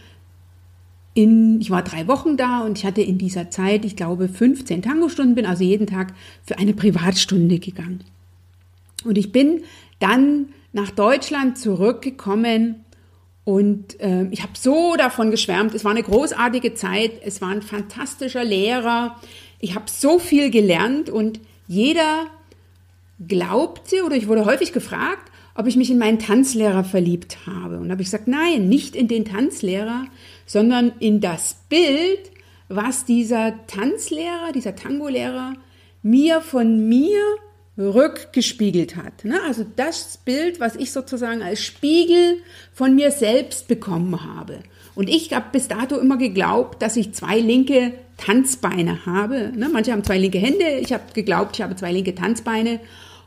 in, 1.13 1.61
ich 1.61 1.69
war 1.69 1.83
drei 1.83 2.07
Wochen 2.07 2.37
da 2.37 2.61
und 2.61 2.77
ich 2.77 2.85
hatte 2.85 3.01
in 3.01 3.17
dieser 3.17 3.51
Zeit, 3.51 3.85
ich 3.85 3.95
glaube, 3.95 4.27
15 4.27 4.81
Tango-Stunden, 4.81 5.35
bin 5.35 5.45
also 5.45 5.63
jeden 5.63 5.85
Tag 5.85 6.13
für 6.43 6.57
eine 6.57 6.73
Privatstunde 6.73 7.59
gegangen. 7.59 8.03
Und 9.03 9.17
ich 9.17 9.31
bin 9.31 9.63
dann 9.99 10.47
nach 10.71 10.89
Deutschland 10.89 11.57
zurückgekommen 11.57 12.83
und 13.45 13.99
äh, 13.99 14.25
ich 14.31 14.41
habe 14.41 14.53
so 14.57 14.95
davon 14.95 15.29
geschwärmt. 15.29 15.75
Es 15.75 15.83
war 15.83 15.91
eine 15.91 16.03
großartige 16.03 16.73
Zeit. 16.73 17.11
Es 17.23 17.41
war 17.41 17.49
ein 17.49 17.61
fantastischer 17.61 18.43
Lehrer. 18.43 19.17
Ich 19.63 19.75
habe 19.75 19.85
so 19.89 20.19
viel 20.19 20.51
gelernt 20.51 21.09
und 21.09 21.39
jeder 21.69 22.27
glaubte 23.25 24.03
oder 24.03 24.17
ich 24.17 24.27
wurde 24.27 24.43
häufig 24.43 24.73
gefragt, 24.73 25.31
ob 25.55 25.67
ich 25.67 25.77
mich 25.77 25.89
in 25.89 25.97
meinen 25.97 26.19
Tanzlehrer 26.19 26.83
verliebt 26.83 27.37
habe. 27.47 27.79
Und 27.79 27.89
habe 27.89 28.01
ich 28.01 28.07
gesagt, 28.07 28.27
nein, 28.27 28.67
nicht 28.67 28.93
in 28.93 29.07
den 29.07 29.23
Tanzlehrer, 29.23 30.03
sondern 30.45 30.91
in 30.99 31.21
das 31.21 31.55
Bild, 31.69 32.19
was 32.67 33.05
dieser 33.05 33.53
Tanzlehrer, 33.67 34.51
dieser 34.53 34.75
Tango-Lehrer 34.75 35.53
mir 36.01 36.41
von 36.41 36.89
mir 36.89 37.21
rückgespiegelt 37.77 38.97
hat. 38.97 39.23
Ne? 39.23 39.39
Also 39.47 39.65
das 39.77 40.17
Bild, 40.17 40.59
was 40.59 40.75
ich 40.75 40.91
sozusagen 40.91 41.41
als 41.41 41.63
Spiegel 41.63 42.39
von 42.73 42.95
mir 42.95 43.11
selbst 43.11 43.69
bekommen 43.69 44.25
habe. 44.25 44.59
Und 44.95 45.09
ich 45.09 45.33
habe 45.33 45.47
bis 45.51 45.67
dato 45.67 45.97
immer 45.97 46.17
geglaubt, 46.17 46.81
dass 46.81 46.97
ich 46.97 47.13
zwei 47.13 47.39
linke 47.39 47.93
Tanzbeine 48.17 49.05
habe. 49.05 49.51
Ne? 49.55 49.69
Manche 49.69 49.91
haben 49.91 50.03
zwei 50.03 50.19
linke 50.19 50.37
Hände, 50.37 50.79
ich 50.79 50.93
habe 50.93 51.03
geglaubt, 51.13 51.55
ich 51.55 51.61
habe 51.63 51.75
zwei 51.75 51.91
linke 51.91 52.13
Tanzbeine. 52.13 52.79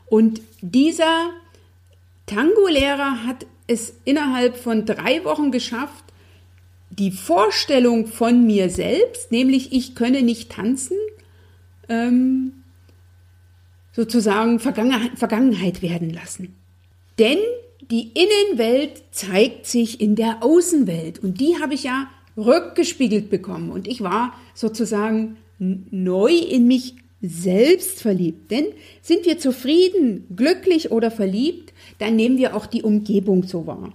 Und 0.09 0.41
dieser 0.61 1.31
Tango-Lehrer 2.25 3.25
hat 3.25 3.45
es 3.67 3.93
innerhalb 4.05 4.57
von 4.57 4.85
drei 4.85 5.23
Wochen 5.25 5.51
geschafft, 5.51 6.05
die 6.89 7.11
Vorstellung 7.11 8.07
von 8.07 8.45
mir 8.45 8.69
selbst, 8.69 9.31
nämlich 9.31 9.73
ich 9.73 9.93
könne 9.93 10.21
nicht 10.21 10.51
tanzen, 10.51 10.97
ähm, 11.89 12.63
sozusagen 13.91 14.59
Vergangenheit 14.59 15.81
werden 15.81 16.11
lassen. 16.11 16.55
Denn 17.19 17.39
die 17.81 18.11
Innenwelt 18.13 19.03
zeigt 19.11 19.65
sich 19.65 20.01
in 20.01 20.15
der 20.15 20.43
Außenwelt 20.43 21.19
und 21.19 21.39
die 21.39 21.57
habe 21.61 21.73
ich 21.73 21.83
ja 21.83 22.09
rückgespiegelt 22.35 23.29
bekommen 23.29 23.71
und 23.71 23.87
ich 23.87 24.01
war 24.01 24.33
sozusagen 24.53 25.37
neu 25.59 26.33
in 26.33 26.67
mich 26.67 26.95
selbst 27.21 28.01
verliebt. 28.01 28.51
Denn 28.51 28.65
sind 29.01 29.25
wir 29.25 29.39
zufrieden, 29.39 30.27
glücklich 30.35 30.91
oder 30.91 31.09
verliebt, 31.09 31.73
dann 31.97 32.15
nehmen 32.15 32.37
wir 32.37 32.55
auch 32.55 32.67
die 32.67 32.83
Umgebung 32.83 33.43
so 33.43 33.65
wahr. 33.65 33.93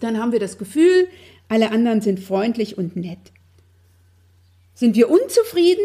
Dann 0.00 0.18
haben 0.18 0.32
wir 0.32 0.40
das 0.40 0.58
Gefühl, 0.58 1.08
alle 1.48 1.70
anderen 1.70 2.00
sind 2.00 2.20
freundlich 2.20 2.78
und 2.78 2.96
nett. 2.96 3.18
Sind 4.74 4.96
wir 4.96 5.10
unzufrieden, 5.10 5.84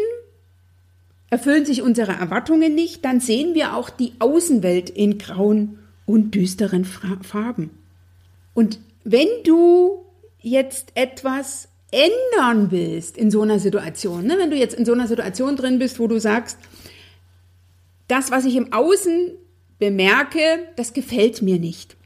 erfüllen 1.30 1.64
sich 1.64 1.82
unsere 1.82 2.12
Erwartungen 2.12 2.74
nicht, 2.74 3.04
dann 3.04 3.20
sehen 3.20 3.54
wir 3.54 3.76
auch 3.76 3.90
die 3.90 4.12
Außenwelt 4.18 4.90
in 4.90 5.18
grauen 5.18 5.78
und 6.06 6.34
düsteren 6.34 6.84
Farben. 6.84 7.70
Und 8.52 8.78
wenn 9.04 9.28
du 9.44 10.04
jetzt 10.40 10.92
etwas 10.94 11.68
ändern 11.90 12.70
willst 12.70 13.16
in 13.16 13.30
so 13.30 13.42
einer 13.42 13.58
Situation, 13.58 14.26
ne? 14.26 14.36
wenn 14.38 14.50
du 14.50 14.56
jetzt 14.56 14.74
in 14.74 14.84
so 14.84 14.92
einer 14.92 15.06
Situation 15.06 15.56
drin 15.56 15.78
bist, 15.78 15.98
wo 15.98 16.06
du 16.06 16.18
sagst, 16.18 16.58
das, 18.08 18.30
was 18.30 18.44
ich 18.44 18.56
im 18.56 18.72
Außen 18.72 19.32
bemerke, 19.78 20.40
das 20.76 20.92
gefällt 20.92 21.42
mir 21.42 21.58
nicht, 21.58 21.96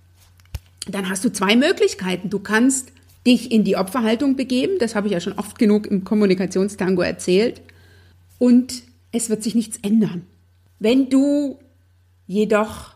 dann 0.87 1.09
hast 1.09 1.25
du 1.25 1.33
zwei 1.33 1.57
Möglichkeiten. 1.57 2.31
Du 2.31 2.38
kannst 2.38 2.93
dich 3.26 3.50
in 3.50 3.64
die 3.64 3.76
Opferhaltung 3.76 4.37
begeben, 4.37 4.78
das 4.78 4.95
habe 4.95 5.09
ich 5.09 5.12
ja 5.12 5.21
schon 5.21 5.38
oft 5.38 5.59
genug 5.59 5.87
im 5.87 6.05
Kommunikationstango 6.05 7.02
erzählt, 7.02 7.61
und 8.38 8.83
es 9.11 9.31
wird 9.31 9.43
sich 9.43 9.55
nichts 9.55 9.78
ändern. 9.83 10.23
Wenn 10.78 11.11
du 11.11 11.59
jedoch 12.26 12.95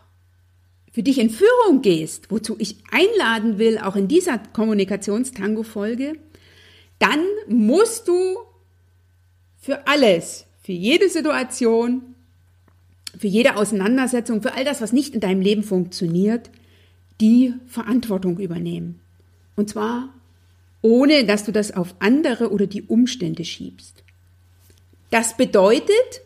für 0.93 1.01
dich 1.01 1.17
in 1.17 1.31
Führung 1.31 1.81
gehst, 1.81 2.29
wozu 2.29 2.55
ich 2.59 2.77
einladen 2.91 3.57
will, 3.57 3.79
auch 3.79 3.95
in 3.95 4.07
dieser 4.07 4.37
Kommunikationstango-Folge, 4.37 6.13
dann 6.99 7.19
musst 7.47 8.07
du 8.07 8.37
für 9.59 9.87
alles, 9.87 10.45
für 10.61 10.71
jede 10.71 11.09
Situation, 11.09 12.03
für 13.17 13.27
jede 13.27 13.55
Auseinandersetzung, 13.57 14.43
für 14.43 14.53
all 14.53 14.65
das, 14.65 14.81
was 14.81 14.93
nicht 14.93 15.15
in 15.15 15.19
deinem 15.19 15.41
Leben 15.41 15.63
funktioniert, 15.63 16.51
die 17.19 17.53
Verantwortung 17.67 18.37
übernehmen. 18.37 18.99
Und 19.55 19.69
zwar 19.69 20.09
ohne, 20.83 21.25
dass 21.25 21.43
du 21.43 21.51
das 21.51 21.75
auf 21.75 21.95
andere 21.99 22.51
oder 22.51 22.67
die 22.67 22.83
Umstände 22.83 23.45
schiebst. 23.45 24.03
Das 25.09 25.37
bedeutet 25.37 26.21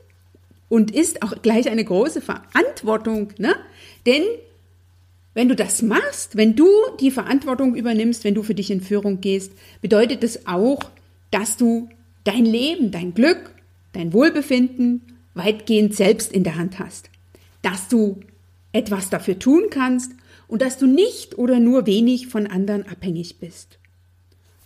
und 0.67 0.91
ist 0.91 1.21
auch 1.23 1.41
gleich 1.41 1.69
eine 1.69 1.85
große 1.85 2.21
Verantwortung, 2.21 3.33
ne? 3.37 3.55
denn 4.05 4.23
wenn 5.37 5.49
du 5.49 5.55
das 5.55 5.83
machst, 5.83 6.35
wenn 6.35 6.55
du 6.55 6.67
die 6.99 7.11
Verantwortung 7.11 7.75
übernimmst, 7.75 8.23
wenn 8.23 8.33
du 8.33 8.41
für 8.41 8.55
dich 8.55 8.71
in 8.71 8.81
Führung 8.81 9.21
gehst, 9.21 9.51
bedeutet 9.81 10.23
es 10.23 10.47
auch, 10.47 10.79
dass 11.29 11.57
du 11.57 11.89
dein 12.23 12.43
Leben, 12.43 12.89
dein 12.89 13.13
Glück, 13.13 13.51
dein 13.93 14.13
Wohlbefinden 14.13 15.19
weitgehend 15.35 15.93
selbst 15.93 16.31
in 16.31 16.43
der 16.43 16.55
Hand 16.55 16.79
hast. 16.79 17.11
Dass 17.61 17.87
du 17.87 18.19
etwas 18.71 19.11
dafür 19.11 19.37
tun 19.37 19.65
kannst 19.69 20.11
und 20.47 20.63
dass 20.63 20.79
du 20.79 20.87
nicht 20.87 21.37
oder 21.37 21.59
nur 21.59 21.85
wenig 21.85 22.29
von 22.29 22.47
anderen 22.47 22.87
abhängig 22.87 23.37
bist. 23.37 23.77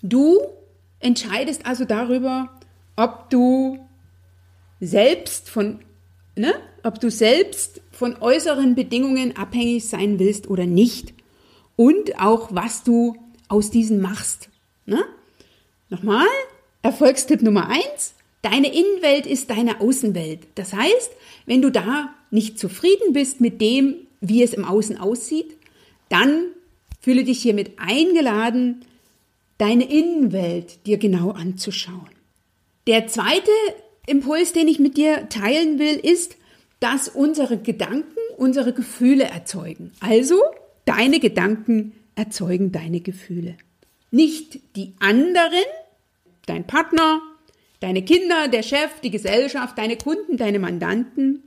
Du 0.02 0.40
entscheidest 1.02 1.66
also 1.66 1.84
darüber, 1.84 2.50
ob 2.96 3.30
du 3.30 3.78
selbst 4.80 5.50
von, 5.50 5.80
ne, 6.38 6.54
ob 6.82 7.02
du 7.02 7.12
selbst 7.12 7.81
von 8.02 8.20
äußeren 8.20 8.74
Bedingungen 8.74 9.38
abhängig 9.38 9.88
sein 9.88 10.18
willst 10.18 10.50
oder 10.50 10.66
nicht. 10.66 11.14
Und 11.76 12.20
auch, 12.20 12.50
was 12.52 12.84
du 12.84 13.16
aus 13.48 13.70
diesen 13.70 14.02
machst. 14.02 14.50
Ne? 14.88 15.04
Nochmal, 15.92 16.26
Erfolgstipp 16.82 17.44
Nummer 17.44 17.70
eins. 17.70 18.16
Deine 18.42 18.74
Innenwelt 18.74 19.28
ist 19.28 19.52
deine 19.52 19.82
Außenwelt. 19.82 20.40
Das 20.56 20.74
heißt, 20.74 21.12
wenn 21.46 21.62
du 21.62 21.70
da 21.70 22.12
nicht 22.32 22.58
zufrieden 22.58 23.14
bist 23.14 23.40
mit 23.40 23.62
dem, 23.62 23.94
wie 24.20 24.42
es 24.42 24.56
im 24.56 24.66
Außen 24.66 24.98
aussieht, 24.98 25.56
dann 26.10 26.46
fühle 27.02 27.24
dich 27.24 27.40
hiermit 27.40 27.74
eingeladen, 27.78 28.84
deine 29.60 29.88
Innenwelt 29.92 30.88
dir 30.88 30.98
genau 30.98 31.30
anzuschauen. 31.30 32.10
Der 32.88 33.06
zweite 33.06 33.52
Impuls, 34.08 34.54
den 34.54 34.68
ich 34.68 34.80
mit 34.80 34.98
dir 34.98 35.30
teilen 35.30 35.78
will, 35.78 35.98
ist, 35.98 36.38
dass 36.82 37.08
unsere 37.08 37.58
Gedanken 37.58 38.18
unsere 38.38 38.74
Gefühle 38.74 39.26
erzeugen. 39.26 39.92
Also, 40.02 40.42
deine 40.86 41.20
Gedanken 41.20 41.94
erzeugen 42.16 42.72
deine 42.72 43.00
Gefühle. 43.00 43.56
Nicht 44.10 44.60
die 44.76 44.94
anderen, 45.00 45.64
dein 46.48 46.66
Partner, 46.66 47.22
deine 47.80 48.04
Kinder, 48.04 48.48
der 48.48 48.64
Chef, 48.64 49.00
die 49.04 49.12
Gesellschaft, 49.12 49.78
deine 49.78 49.96
Kunden, 49.96 50.38
deine 50.38 50.60
Mandanten 50.60 51.44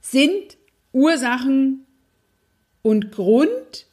sind 0.00 0.56
Ursachen 0.92 1.84
und 2.82 3.10
Grund, 3.10 3.86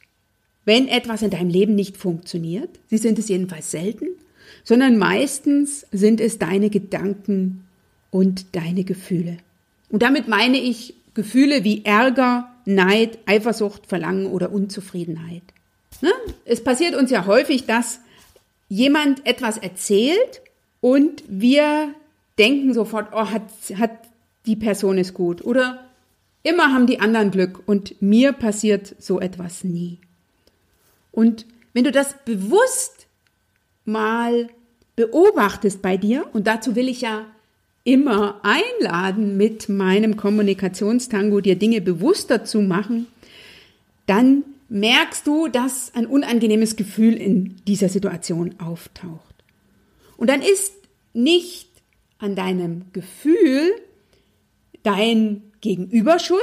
wenn 0.64 0.86
etwas 0.86 1.22
in 1.22 1.30
deinem 1.30 1.50
Leben 1.50 1.74
nicht 1.74 1.96
funktioniert. 1.96 2.78
Sie 2.86 2.98
sind 2.98 3.18
es 3.18 3.28
jedenfalls 3.28 3.72
selten, 3.72 4.06
sondern 4.62 4.98
meistens 4.98 5.84
sind 5.90 6.20
es 6.20 6.38
deine 6.38 6.70
Gedanken 6.70 7.66
und 8.10 8.54
deine 8.54 8.84
Gefühle. 8.84 9.38
Und 9.90 10.02
damit 10.02 10.28
meine 10.28 10.58
ich 10.58 10.94
Gefühle 11.14 11.64
wie 11.64 11.84
Ärger, 11.84 12.52
Neid, 12.64 13.18
Eifersucht, 13.26 13.86
Verlangen 13.86 14.26
oder 14.26 14.52
Unzufriedenheit. 14.52 15.42
Ne? 16.02 16.12
Es 16.44 16.62
passiert 16.62 16.94
uns 16.94 17.10
ja 17.10 17.26
häufig, 17.26 17.64
dass 17.66 18.00
jemand 18.68 19.26
etwas 19.26 19.56
erzählt 19.56 20.42
und 20.80 21.22
wir 21.28 21.94
denken 22.38 22.74
sofort, 22.74 23.08
oh, 23.12 23.30
hat, 23.30 23.42
hat 23.76 23.92
die 24.46 24.56
Person 24.56 24.98
es 24.98 25.14
gut 25.14 25.44
oder 25.44 25.84
immer 26.42 26.72
haben 26.72 26.86
die 26.86 27.00
anderen 27.00 27.30
Glück 27.30 27.62
und 27.66 28.00
mir 28.02 28.32
passiert 28.32 28.94
so 28.98 29.20
etwas 29.20 29.64
nie. 29.64 29.98
Und 31.12 31.46
wenn 31.72 31.84
du 31.84 31.92
das 31.92 32.14
bewusst 32.24 33.06
mal 33.84 34.48
beobachtest 34.96 35.82
bei 35.82 35.96
dir, 35.96 36.26
und 36.32 36.46
dazu 36.46 36.74
will 36.74 36.88
ich 36.88 37.00
ja 37.00 37.26
immer 37.86 38.40
einladen, 38.42 39.36
mit 39.36 39.68
meinem 39.68 40.16
Kommunikationstango 40.16 41.40
dir 41.40 41.54
Dinge 41.54 41.80
bewusster 41.80 42.44
zu 42.44 42.60
machen, 42.60 43.06
dann 44.06 44.42
merkst 44.68 45.24
du, 45.26 45.46
dass 45.46 45.94
ein 45.94 46.06
unangenehmes 46.06 46.74
Gefühl 46.74 47.14
in 47.14 47.56
dieser 47.68 47.88
Situation 47.88 48.56
auftaucht. 48.58 49.34
Und 50.16 50.28
dann 50.28 50.42
ist 50.42 50.74
nicht 51.14 51.68
an 52.18 52.34
deinem 52.34 52.86
Gefühl 52.92 53.72
dein 54.82 55.42
Gegenüber 55.60 56.18
schuld, 56.18 56.40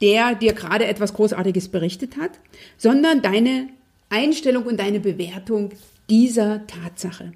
der 0.00 0.36
dir 0.36 0.52
gerade 0.52 0.86
etwas 0.86 1.14
Großartiges 1.14 1.68
berichtet 1.68 2.16
hat, 2.18 2.38
sondern 2.76 3.20
deine 3.20 3.68
Einstellung 4.10 4.64
und 4.64 4.78
deine 4.78 5.00
Bewertung 5.00 5.70
dieser 6.08 6.66
Tatsache. 6.68 7.32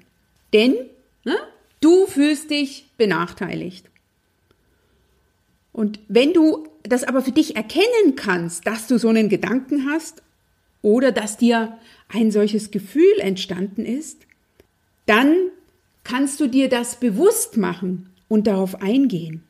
Denn 0.53 0.75
ne, 1.25 1.35
Du 1.81 2.05
fühlst 2.05 2.49
dich 2.49 2.89
benachteiligt. 2.97 3.89
Und 5.73 5.99
wenn 6.07 6.33
du 6.33 6.67
das 6.83 7.03
aber 7.03 7.21
für 7.21 7.31
dich 7.31 7.55
erkennen 7.55 8.15
kannst, 8.15 8.67
dass 8.67 8.87
du 8.87 8.97
so 8.97 9.09
einen 9.09 9.29
Gedanken 9.29 9.89
hast 9.89 10.21
oder 10.81 11.11
dass 11.11 11.37
dir 11.37 11.77
ein 12.07 12.31
solches 12.31 12.71
Gefühl 12.71 13.19
entstanden 13.19 13.85
ist, 13.85 14.25
dann 15.05 15.33
kannst 16.03 16.39
du 16.39 16.47
dir 16.47 16.69
das 16.69 16.99
bewusst 16.99 17.57
machen 17.57 18.09
und 18.27 18.47
darauf 18.47 18.81
eingehen. 18.81 19.43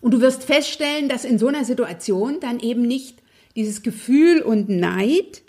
Und 0.00 0.12
du 0.12 0.20
wirst 0.20 0.44
feststellen, 0.44 1.08
dass 1.08 1.24
in 1.24 1.38
so 1.38 1.48
einer 1.48 1.64
Situation 1.64 2.38
dann 2.40 2.60
eben 2.60 2.82
nicht 2.82 3.22
dieses 3.56 3.82
Gefühl 3.82 4.42
und 4.42 4.68
Neid 4.68 5.42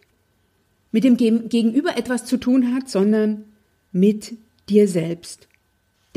mit 0.91 1.04
dem 1.04 1.17
Gegenüber 1.17 1.98
etwas 1.98 2.26
zu 2.26 2.38
tun 2.38 2.74
hat, 2.74 2.89
sondern 2.89 3.43
mit 3.91 4.36
dir 4.70 4.88
selbst. 4.88 5.46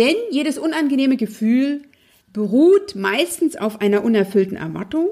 Denn 0.00 0.16
jedes 0.30 0.56
unangenehme 0.56 1.18
Gefühl 1.18 1.82
beruht 2.32 2.94
meistens 2.94 3.54
auf 3.54 3.82
einer 3.82 4.02
unerfüllten 4.02 4.56
Erwartung, 4.56 5.08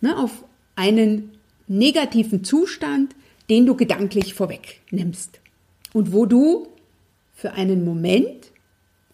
ne, 0.00 0.16
auf 0.16 0.42
einen 0.74 1.32
negativen 1.68 2.44
Zustand, 2.44 3.14
den 3.50 3.66
du 3.66 3.76
gedanklich 3.76 4.32
vorwegnimmst. 4.32 5.38
Und 5.92 6.14
wo 6.14 6.24
du 6.24 6.66
für 7.34 7.52
einen 7.52 7.84
Moment 7.84 8.52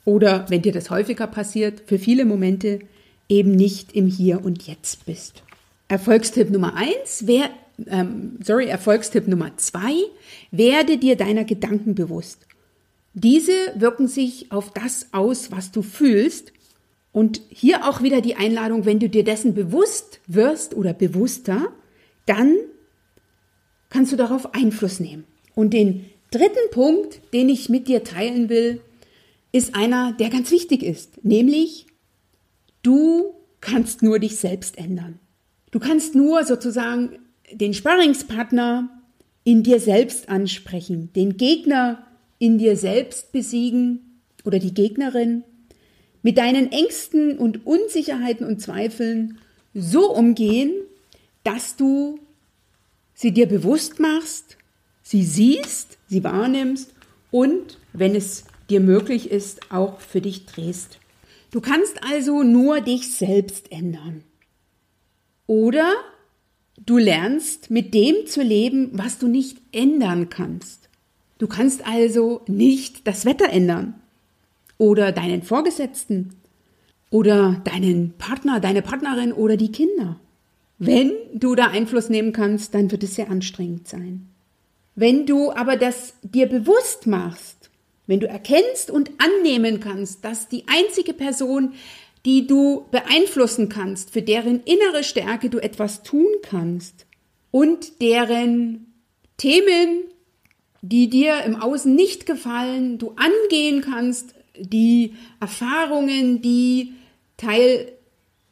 oder, 0.05 0.47
wenn 0.51 0.63
dir 0.63 0.73
das 0.73 0.89
häufiger 0.89 1.27
passiert, 1.27 1.83
für 1.87 1.99
viele 1.99 2.25
Momente 2.25 2.79
eben 3.29 3.51
nicht 3.51 3.97
im 3.97 4.07
Hier 4.07 4.45
und 4.45 4.69
Jetzt 4.69 5.05
bist. 5.05 5.43
Erfolgstipp 5.89 6.49
Nummer 6.49 6.75
eins, 6.77 7.25
ähm, 7.89 8.39
sorry, 8.41 8.67
Erfolgstipp 8.67 9.27
Nummer 9.27 9.51
zwei, 9.57 9.95
werde 10.53 10.97
dir 10.97 11.17
deiner 11.17 11.43
Gedanken 11.43 11.97
bewusst. 11.97 12.47
Diese 13.15 13.53
wirken 13.75 14.09
sich 14.09 14.53
auf 14.53 14.73
das 14.73 15.09
aus, 15.13 15.51
was 15.51 15.73
du 15.73 15.83
fühlst. 15.83 16.53
Und 17.13 17.43
hier 17.49 17.89
auch 17.89 18.03
wieder 18.03 18.21
die 18.21 18.37
Einladung, 18.37 18.85
wenn 18.85 19.01
du 19.01 19.09
dir 19.09 19.25
dessen 19.25 19.55
bewusst 19.55 20.21
wirst 20.29 20.75
oder 20.75 20.95
bewusster, 20.95 21.73
dann 22.27 22.57
kannst 23.89 24.13
du 24.13 24.17
darauf 24.17 24.55
Einfluss 24.55 25.01
nehmen. 25.01 25.25
Und 25.57 25.75
den 25.75 26.07
dritten 26.31 26.71
Punkt, 26.71 27.21
den 27.33 27.49
ich 27.49 27.69
mit 27.69 27.89
dir 27.89 28.05
teilen 28.05 28.49
will, 28.49 28.81
ist 29.53 29.75
einer, 29.75 30.13
der 30.13 30.31
ganz 30.31 30.53
wichtig 30.53 30.85
ist, 30.85 31.25
nämlich 31.25 31.87
du 32.83 33.35
kannst 33.61 34.03
nur 34.03 34.21
dich 34.21 34.37
selbst 34.37 34.79
ändern. 34.79 35.19
Du 35.73 35.81
kannst 35.81 36.15
nur 36.15 36.45
sozusagen 36.45 37.19
den 37.53 37.75
Sparringspartner 37.75 38.89
in 39.43 39.63
dir 39.63 39.81
selbst 39.81 40.29
ansprechen, 40.29 41.13
den 41.15 41.37
Gegner 41.37 42.07
in 42.41 42.59
dir 42.59 42.77
selbst 42.77 43.31
besiegen 43.31 44.23
oder 44.45 44.59
die 44.59 44.75
Gegnerin, 44.75 45.45
mit 46.23 46.39
deinen 46.39 46.73
Ängsten 46.73 47.39
und 47.39 47.65
Unsicherheiten 47.67 48.45
und 48.45 48.61
Zweifeln 48.61 49.39
so 49.73 50.13
umgehen, 50.13 50.73
dass 51.45 51.77
du 51.77 52.19
sie 53.15 53.33
dir 53.33 53.47
bewusst 53.47 54.01
machst, 54.01 54.57
sie 55.03 55.23
siehst, 55.23 55.99
sie 56.09 56.25
wahrnimmst 56.25 56.93
und, 57.31 57.79
wenn 57.93 58.15
es 58.15 58.45
dir 58.69 58.81
möglich 58.81 59.31
ist, 59.31 59.71
auch 59.71 60.01
für 60.01 60.21
dich 60.21 60.47
drehst. 60.47 60.99
Du 61.51 61.61
kannst 61.61 62.03
also 62.03 62.43
nur 62.43 62.81
dich 62.81 63.15
selbst 63.15 63.71
ändern. 63.73 64.25
Oder 65.47 65.95
du 66.87 66.97
lernst 66.97 67.71
mit 67.71 67.93
dem 67.93 68.27
zu 68.27 68.43
leben, 68.43 68.91
was 68.93 69.19
du 69.19 69.29
nicht 69.29 69.59
ändern 69.73 70.31
kannst. 70.31 70.90
Du 71.41 71.47
kannst 71.47 71.87
also 71.87 72.43
nicht 72.49 73.07
das 73.07 73.25
Wetter 73.25 73.49
ändern 73.49 73.95
oder 74.77 75.11
deinen 75.11 75.43
Vorgesetzten 75.43 76.35
oder 77.09 77.63
deinen 77.65 78.13
Partner, 78.19 78.61
deine 78.61 78.83
Partnerin 78.83 79.33
oder 79.33 79.57
die 79.57 79.73
Kinder. 79.73 80.21
Wenn 80.77 81.13
du 81.33 81.55
da 81.55 81.69
Einfluss 81.69 82.11
nehmen 82.11 82.35
kannst, 82.35 82.75
dann 82.75 82.91
wird 82.91 83.03
es 83.05 83.15
sehr 83.15 83.31
anstrengend 83.31 83.89
sein. 83.89 84.29
Wenn 84.95 85.25
du 85.25 85.51
aber 85.51 85.77
das 85.77 86.13
dir 86.23 86.47
bewusst 86.47 87.07
machst, 87.07 87.71
wenn 88.07 88.21
du 88.21 88.29
erkennst 88.29 88.91
und 88.91 89.11
annehmen 89.17 89.81
kannst, 89.81 90.27
dass 90.27 90.47
die 90.47 90.65
einzige 90.67 91.15
Person, 91.15 91.73
die 92.27 92.47
du 92.47 92.85
beeinflussen 92.91 93.71
kannst, 93.71 94.11
für 94.11 94.21
deren 94.21 94.63
innere 94.65 95.05
Stärke 95.05 95.49
du 95.49 95.59
etwas 95.59 96.03
tun 96.03 96.29
kannst 96.43 97.07
und 97.51 98.03
deren 98.03 98.93
Themen, 99.39 100.05
die 100.83 101.09
dir 101.09 101.43
im 101.45 101.57
Außen 101.57 101.95
nicht 101.95 102.27
gefallen, 102.27 102.99
du 102.99 103.15
angehen 103.17 103.83
kannst, 103.83 104.35
die 104.59 105.15
Erfahrungen, 105.41 106.43
die 106.43 106.93
Teil 107.37 107.93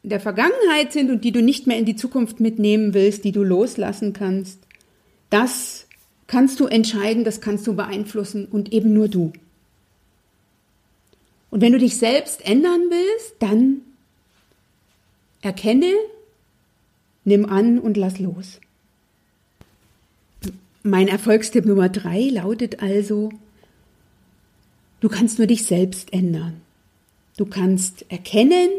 der 0.03 0.21
Vergangenheit 0.21 0.93
sind 0.93 1.11
und 1.11 1.25
die 1.25 1.33
du 1.33 1.43
nicht 1.43 1.67
mehr 1.67 1.79
in 1.79 1.85
die 1.85 1.97
Zukunft 1.97 2.41
mitnehmen 2.41 2.95
willst, 2.95 3.25
die 3.25 3.33
du 3.33 3.43
loslassen 3.43 4.13
kannst, 4.13 4.59
das 5.31 5.87
kannst 6.27 6.61
du 6.61 6.67
entscheiden, 6.67 7.25
das 7.25 7.41
kannst 7.41 7.67
du 7.67 7.75
beeinflussen 7.75 8.47
und 8.47 8.73
eben 8.73 8.93
nur 8.93 9.09
du. 9.09 9.33
Und 11.51 11.61
wenn 11.63 11.73
du 11.73 11.79
dich 11.79 11.97
selbst 11.97 12.47
ändern 12.47 12.83
willst, 12.91 13.35
dann 13.39 13.81
erkenne, 15.41 15.93
nimm 17.25 17.47
an 17.47 17.79
und 17.79 17.97
lass 17.97 18.19
los. 18.19 18.61
Mein 20.89 21.09
Erfolgstipp 21.09 21.67
Nummer 21.67 21.91
drei 21.91 22.31
lautet 22.31 22.83
also, 22.83 23.31
du 25.01 25.11
kannst 25.11 25.37
nur 25.37 25.47
dich 25.47 25.67
selbst 25.67 26.15
ändern. 26.15 26.63
Du 27.37 27.45
kannst 27.45 28.07
erkennen, 28.09 28.71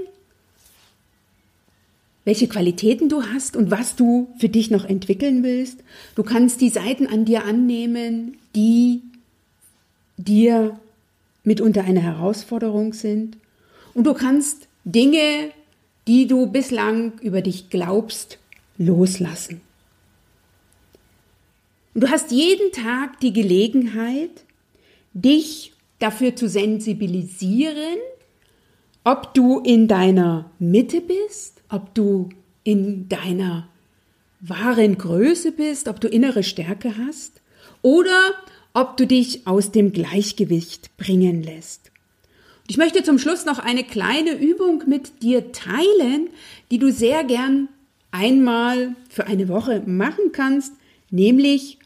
welche 2.26 2.48
Qualitäten 2.48 3.10
du 3.10 3.22
hast 3.22 3.56
und 3.56 3.70
was 3.70 3.96
du 3.96 4.28
für 4.40 4.50
dich 4.50 4.72
noch 4.72 4.86
entwickeln 4.86 5.44
willst. 5.44 5.84
Du 6.16 6.24
kannst 6.24 6.62
die 6.62 6.70
Seiten 6.70 7.06
an 7.06 7.26
dir 7.26 7.46
annehmen, 7.46 8.38
die 8.56 9.04
dir 10.18 10.80
mitunter 11.44 11.84
eine 11.84 12.02
Herausforderung 12.02 12.94
sind. 12.94 13.38
Und 13.94 14.06
du 14.06 14.16
kannst 14.16 14.68
Dinge, 14.84 15.52
die 16.08 16.26
du 16.26 16.48
bislang 16.48 17.20
über 17.22 17.44
dich 17.44 17.70
glaubst, 17.70 18.40
loslassen. 18.80 19.62
Und 21.94 22.02
du 22.04 22.10
hast 22.10 22.32
jeden 22.32 22.72
Tag 22.72 23.20
die 23.20 23.34
Gelegenheit, 23.34 24.46
dich 25.14 25.74
dafür 26.00 26.36
zu 26.36 26.48
sensibilisieren, 26.48 27.98
ob 29.04 29.34
du 29.34 29.60
in 29.60 29.88
deiner 29.88 30.52
Mitte 30.60 31.02
bist, 31.02 31.62
ob 31.70 31.94
du 31.96 32.30
in 32.64 33.10
deiner 33.10 33.68
wahren 34.40 34.98
Größe 34.98 35.52
bist, 35.52 35.88
ob 35.88 36.00
du 36.00 36.08
innere 36.08 36.44
Stärke 36.44 36.96
hast 36.98 37.42
oder 37.82 38.34
ob 38.74 38.98
du 38.98 39.08
dich 39.08 39.48
aus 39.48 39.72
dem 39.72 39.92
Gleichgewicht 39.92 40.96
bringen 40.98 41.44
lässt. 41.44 41.92
ich 42.68 42.78
möchte 42.78 43.04
zum 43.04 43.18
Schluss 43.18 43.46
noch 43.46 43.58
eine 43.58 43.84
kleine 43.84 44.34
Übung 44.34 44.84
mit 44.86 45.24
dir 45.24 45.52
teilen, 45.52 46.30
die 46.70 46.78
du 46.78 46.92
sehr 46.92 47.24
gern 47.24 47.68
einmal 48.12 48.96
für 49.10 49.26
eine 49.26 49.50
Woche 49.50 49.82
machen 49.86 50.32
kannst, 50.32 50.74
nämlich 51.12 51.78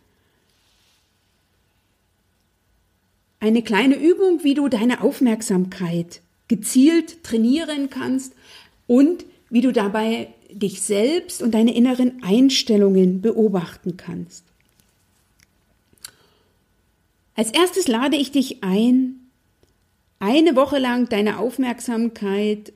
eine 3.40 3.62
kleine 3.62 3.96
Übung, 3.96 4.44
wie 4.44 4.54
du 4.54 4.70
deine 4.70 5.02
Aufmerksamkeit 5.02 6.22
gezielt 6.48 7.24
trainieren 7.24 7.90
kannst 7.90 8.34
und 8.88 9.26
wie 9.50 9.62
du 9.62 9.72
dabei 9.72 10.30
dich 10.50 10.82
selbst 10.82 11.42
und 11.42 11.52
deine 11.52 11.76
inneren 11.76 12.24
Einstellungen 12.24 13.22
beobachten 13.22 13.98
kannst. 13.98 14.46
Als 17.36 17.52
erstes 17.52 17.88
lade 17.88 18.16
ich 18.16 18.32
dich 18.32 18.64
ein, 18.64 19.16
eine 20.20 20.56
Woche 20.56 20.78
lang 20.78 21.10
deine 21.10 21.40
Aufmerksamkeit 21.40 22.72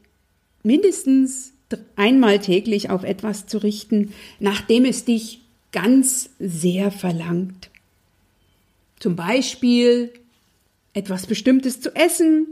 mindestens 0.64 1.54
einmal 1.96 2.40
täglich 2.40 2.90
auf 2.90 3.04
etwas 3.04 3.48
zu 3.48 3.60
richten, 3.60 4.14
nachdem 4.40 4.86
es 4.86 5.06
dich 5.06 5.47
ganz 5.72 6.30
sehr 6.40 6.92
verlangt. 6.92 7.70
Zum 9.00 9.16
Beispiel 9.16 10.12
etwas 10.94 11.28
Bestimmtes 11.28 11.82
zu 11.82 11.96
essen 11.96 12.48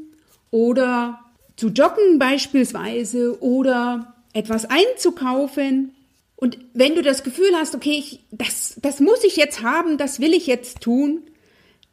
oder 0.52 1.20
zu 1.56 1.70
joggen 1.70 2.20
beispielsweise 2.20 3.42
oder 3.42 4.14
etwas 4.34 4.66
einzukaufen. 4.66 5.92
Und 6.36 6.60
wenn 6.74 6.96
du 6.96 7.02
das 7.02 7.24
Gefühl 7.24 7.52
hast, 7.56 7.76
okay, 7.76 7.98
ich, 7.98 8.20
das, 8.32 8.76
das 8.82 9.00
muss 9.00 9.24
ich 9.24 9.38
jetzt 9.38 9.64
haben, 9.64 9.98
das 9.98 10.20
will 10.20 10.34
ich 10.34 10.48
jetzt 10.48 10.82
tun, 10.82 11.22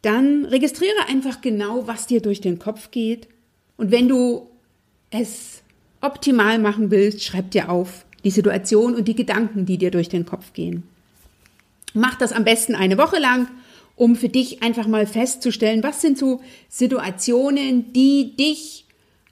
dann 0.02 0.44
registriere 0.44 1.06
einfach 1.08 1.40
genau, 1.40 1.86
was 1.86 2.06
dir 2.06 2.20
durch 2.20 2.40
den 2.40 2.58
Kopf 2.58 2.90
geht. 2.90 3.28
Und 3.76 3.92
wenn 3.92 4.08
du 4.08 4.48
es 5.10 5.62
optimal 6.00 6.58
machen 6.58 6.90
willst, 6.90 7.22
schreib 7.22 7.52
dir 7.52 7.70
auf 7.70 8.04
die 8.24 8.30
Situation 8.30 8.94
und 8.94 9.06
die 9.06 9.14
Gedanken, 9.14 9.64
die 9.64 9.78
dir 9.78 9.90
durch 9.90 10.08
den 10.08 10.26
Kopf 10.26 10.52
gehen. 10.52 10.82
Mach 11.94 12.14
das 12.16 12.32
am 12.32 12.44
besten 12.44 12.74
eine 12.74 12.98
Woche 12.98 13.18
lang, 13.18 13.48
um 13.96 14.16
für 14.16 14.28
dich 14.28 14.62
einfach 14.62 14.86
mal 14.86 15.06
festzustellen, 15.06 15.82
was 15.82 16.00
sind 16.00 16.18
so 16.18 16.40
Situationen, 16.68 17.92
die 17.92 18.34
dich 18.36 18.86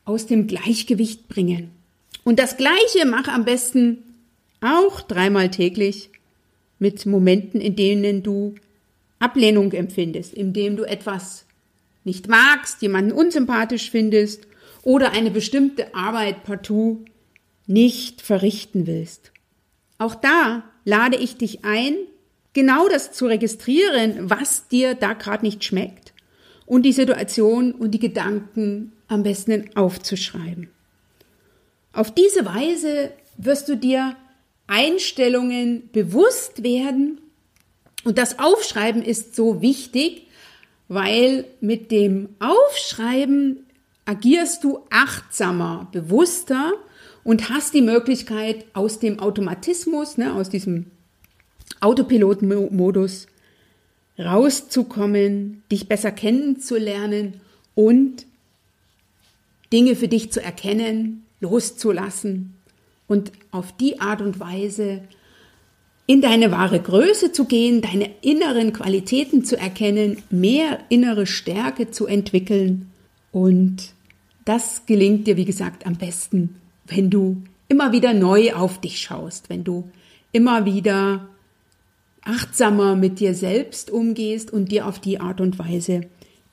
aus 0.04 0.26
dem 0.26 0.46
Gleichgewicht 0.46 1.28
bringen. 1.28 1.70
Und 2.24 2.38
das 2.38 2.56
Gleiche 2.56 3.06
mach 3.06 3.28
am 3.28 3.44
besten 3.44 3.98
auch 4.60 5.00
dreimal 5.00 5.50
täglich 5.50 6.10
mit 6.78 7.06
Momenten, 7.06 7.60
in 7.60 7.76
denen 7.76 8.22
du 8.22 8.54
Ablehnung 9.18 9.72
empfindest, 9.72 10.34
indem 10.34 10.76
du 10.76 10.84
etwas 10.84 11.44
nicht 12.04 12.28
magst, 12.28 12.82
jemanden 12.82 13.12
unsympathisch 13.12 13.90
findest 13.90 14.46
oder 14.82 15.12
eine 15.12 15.30
bestimmte 15.30 15.94
Arbeit 15.94 16.44
partout 16.44 17.04
nicht 17.66 18.22
verrichten 18.22 18.86
willst. 18.86 19.32
Auch 19.98 20.14
da 20.14 20.64
lade 20.84 21.16
ich 21.16 21.36
dich 21.36 21.64
ein, 21.64 21.94
genau 22.52 22.88
das 22.88 23.12
zu 23.12 23.26
registrieren, 23.26 24.30
was 24.30 24.68
dir 24.68 24.94
da 24.94 25.12
gerade 25.12 25.44
nicht 25.44 25.64
schmeckt 25.64 26.12
und 26.66 26.82
die 26.82 26.92
Situation 26.92 27.72
und 27.72 27.92
die 27.92 27.98
Gedanken 27.98 28.92
am 29.08 29.22
besten 29.22 29.70
aufzuschreiben. 29.74 30.68
Auf 31.92 32.14
diese 32.14 32.44
Weise 32.44 33.10
wirst 33.36 33.68
du 33.68 33.76
dir 33.76 34.16
Einstellungen 34.66 35.90
bewusst 35.92 36.62
werden, 36.62 37.20
und 38.04 38.16
das 38.18 38.38
Aufschreiben 38.38 39.02
ist 39.02 39.36
so 39.36 39.60
wichtig, 39.60 40.26
weil 40.88 41.44
mit 41.60 41.90
dem 41.90 42.30
Aufschreiben 42.38 43.66
agierst 44.06 44.64
du 44.64 44.86
achtsamer, 44.90 45.88
bewusster 45.92 46.72
und 47.24 47.50
hast 47.50 47.74
die 47.74 47.82
Möglichkeit, 47.82 48.64
aus 48.72 48.98
dem 48.98 49.20
Automatismus, 49.20 50.16
ne, 50.16 50.32
aus 50.32 50.48
diesem 50.48 50.86
Autopilotmodus 51.80 53.26
rauszukommen, 54.18 55.62
dich 55.70 55.88
besser 55.88 56.12
kennenzulernen 56.12 57.40
und 57.74 58.26
Dinge 59.72 59.96
für 59.96 60.08
dich 60.08 60.30
zu 60.32 60.42
erkennen, 60.42 61.24
loszulassen 61.40 62.54
und 63.08 63.32
auf 63.50 63.72
die 63.76 64.00
Art 64.00 64.20
und 64.20 64.40
Weise 64.40 65.02
in 66.06 66.20
deine 66.20 66.50
wahre 66.50 66.80
Größe 66.80 67.30
zu 67.30 67.44
gehen, 67.44 67.82
deine 67.82 68.10
inneren 68.20 68.72
Qualitäten 68.72 69.44
zu 69.44 69.56
erkennen, 69.56 70.22
mehr 70.28 70.80
innere 70.88 71.24
Stärke 71.24 71.92
zu 71.92 72.06
entwickeln. 72.06 72.90
Und 73.30 73.92
das 74.44 74.86
gelingt 74.86 75.28
dir, 75.28 75.36
wie 75.36 75.44
gesagt, 75.44 75.86
am 75.86 75.94
besten, 75.94 76.56
wenn 76.86 77.10
du 77.10 77.42
immer 77.68 77.92
wieder 77.92 78.12
neu 78.12 78.54
auf 78.54 78.80
dich 78.80 79.00
schaust, 79.00 79.48
wenn 79.50 79.62
du 79.62 79.88
immer 80.32 80.64
wieder 80.64 81.28
achtsamer 82.24 82.96
mit 82.96 83.20
dir 83.20 83.34
selbst 83.34 83.90
umgehst 83.90 84.52
und 84.52 84.72
dir 84.72 84.86
auf 84.86 84.98
die 84.98 85.20
Art 85.20 85.40
und 85.40 85.58
Weise 85.58 86.02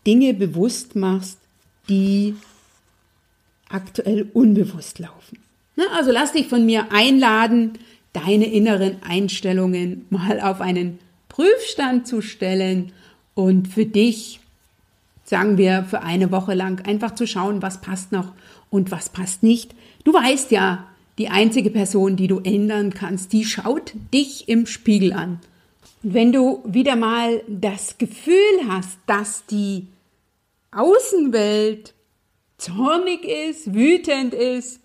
Dinge 0.05 0.33
bewusst 0.33 0.95
machst, 0.95 1.39
die 1.89 2.35
aktuell 3.69 4.29
unbewusst 4.33 4.99
laufen. 4.99 5.39
Also 5.93 6.11
lass 6.11 6.31
dich 6.31 6.47
von 6.47 6.65
mir 6.65 6.91
einladen, 6.91 7.73
deine 8.13 8.45
inneren 8.45 8.97
Einstellungen 9.03 10.05
mal 10.09 10.39
auf 10.39 10.61
einen 10.61 10.99
Prüfstand 11.29 12.07
zu 12.07 12.21
stellen 12.21 12.91
und 13.35 13.67
für 13.67 13.85
dich, 13.85 14.39
sagen 15.23 15.57
wir, 15.57 15.83
für 15.83 16.01
eine 16.01 16.31
Woche 16.31 16.55
lang 16.55 16.83
einfach 16.87 17.13
zu 17.13 17.27
schauen, 17.27 17.61
was 17.61 17.81
passt 17.81 18.11
noch 18.11 18.31
und 18.69 18.89
was 18.89 19.09
passt 19.09 19.43
nicht. 19.43 19.75
Du 20.03 20.13
weißt 20.13 20.51
ja, 20.51 20.87
die 21.17 21.29
einzige 21.29 21.69
Person, 21.69 22.15
die 22.15 22.27
du 22.27 22.39
ändern 22.39 22.93
kannst, 22.93 23.33
die 23.33 23.45
schaut 23.45 23.93
dich 24.13 24.49
im 24.49 24.65
Spiegel 24.65 25.13
an. 25.13 25.39
Wenn 26.03 26.31
du 26.31 26.61
wieder 26.65 26.95
mal 26.95 27.41
das 27.47 27.97
Gefühl 27.97 28.67
hast, 28.67 28.99
dass 29.07 29.45
die 29.45 29.87
Außenwelt 30.71 31.93
zornig 32.57 33.25
ist, 33.25 33.73
wütend 33.73 34.33
ist 34.33 34.79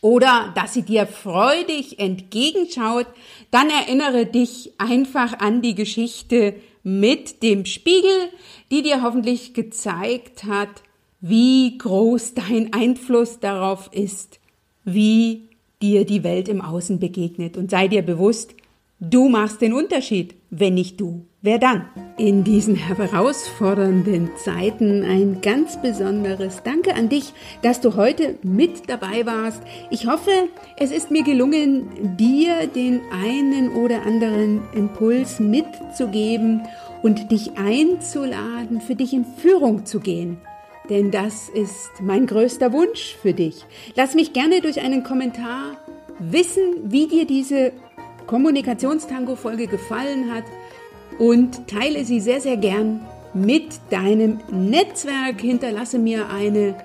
oder 0.00 0.52
dass 0.54 0.74
sie 0.74 0.82
dir 0.82 1.06
freudig 1.06 1.98
entgegenschaut, 1.98 3.06
dann 3.50 3.68
erinnere 3.70 4.26
dich 4.26 4.72
einfach 4.78 5.38
an 5.38 5.60
die 5.62 5.74
Geschichte 5.74 6.54
mit 6.82 7.42
dem 7.42 7.64
Spiegel, 7.64 8.30
die 8.70 8.82
dir 8.82 9.02
hoffentlich 9.02 9.54
gezeigt 9.54 10.44
hat, 10.44 10.82
wie 11.20 11.76
groß 11.76 12.34
dein 12.34 12.72
Einfluss 12.72 13.40
darauf 13.40 13.90
ist, 13.92 14.38
wie 14.84 15.48
dir 15.82 16.04
die 16.04 16.24
Welt 16.24 16.48
im 16.48 16.60
Außen 16.60 16.98
begegnet. 16.98 17.56
Und 17.56 17.70
sei 17.70 17.88
dir 17.88 18.02
bewusst, 18.02 18.54
du 19.00 19.28
machst 19.28 19.60
den 19.60 19.72
Unterschied, 19.72 20.34
wenn 20.50 20.74
nicht 20.74 21.00
du. 21.00 21.26
Wer 21.40 21.58
dann? 21.58 21.88
In 22.16 22.42
diesen 22.42 22.74
herausfordernden 22.74 24.30
Zeiten 24.42 25.04
ein 25.04 25.40
ganz 25.40 25.80
besonderes 25.80 26.62
Danke 26.64 26.96
an 26.96 27.08
dich, 27.08 27.32
dass 27.62 27.80
du 27.80 27.94
heute 27.94 28.38
mit 28.42 28.88
dabei 28.88 29.24
warst. 29.24 29.62
Ich 29.90 30.08
hoffe, 30.08 30.30
es 30.76 30.90
ist 30.90 31.12
mir 31.12 31.22
gelungen, 31.22 32.16
dir 32.16 32.66
den 32.66 33.00
einen 33.12 33.70
oder 33.70 34.02
anderen 34.04 34.62
Impuls 34.74 35.38
mitzugeben 35.38 36.62
und 37.02 37.30
dich 37.30 37.56
einzuladen, 37.56 38.80
für 38.80 38.96
dich 38.96 39.12
in 39.12 39.24
Führung 39.24 39.86
zu 39.86 40.00
gehen. 40.00 40.38
Denn 40.90 41.12
das 41.12 41.48
ist 41.50 41.90
mein 42.00 42.26
größter 42.26 42.72
Wunsch 42.72 43.16
für 43.22 43.32
dich. 43.32 43.64
Lass 43.94 44.14
mich 44.14 44.32
gerne 44.32 44.60
durch 44.60 44.80
einen 44.80 45.04
Kommentar 45.04 45.76
wissen, 46.18 46.62
wie 46.90 47.06
dir 47.06 47.26
diese 47.26 47.72
Kommunikationstango-Folge 48.28 49.66
gefallen 49.66 50.32
hat 50.32 50.44
und 51.18 51.66
teile 51.66 52.04
sie 52.04 52.20
sehr, 52.20 52.40
sehr 52.40 52.56
gern 52.56 53.00
mit 53.34 53.80
deinem 53.90 54.38
Netzwerk. 54.50 55.40
Hinterlasse 55.40 55.98
mir 55.98 56.30
eine 56.30 56.76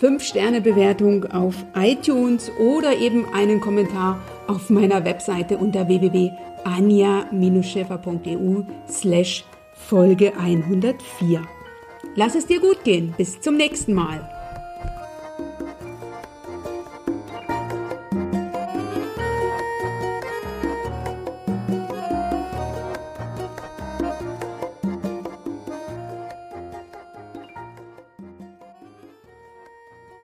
5-Sterne-Bewertung 0.00 1.26
auf 1.26 1.56
iTunes 1.76 2.50
oder 2.58 2.96
eben 2.96 3.26
einen 3.34 3.60
Kommentar 3.60 4.22
auf 4.46 4.70
meiner 4.70 5.04
Webseite 5.04 5.58
unter 5.58 5.88
www.anja-schäfer.eu 5.88 8.62
slash 8.88 9.44
Folge 9.74 10.32
104. 10.38 11.42
Lass 12.16 12.34
es 12.34 12.46
dir 12.46 12.60
gut 12.60 12.82
gehen. 12.84 13.12
Bis 13.16 13.40
zum 13.40 13.56
nächsten 13.56 13.92
Mal. 13.92 14.33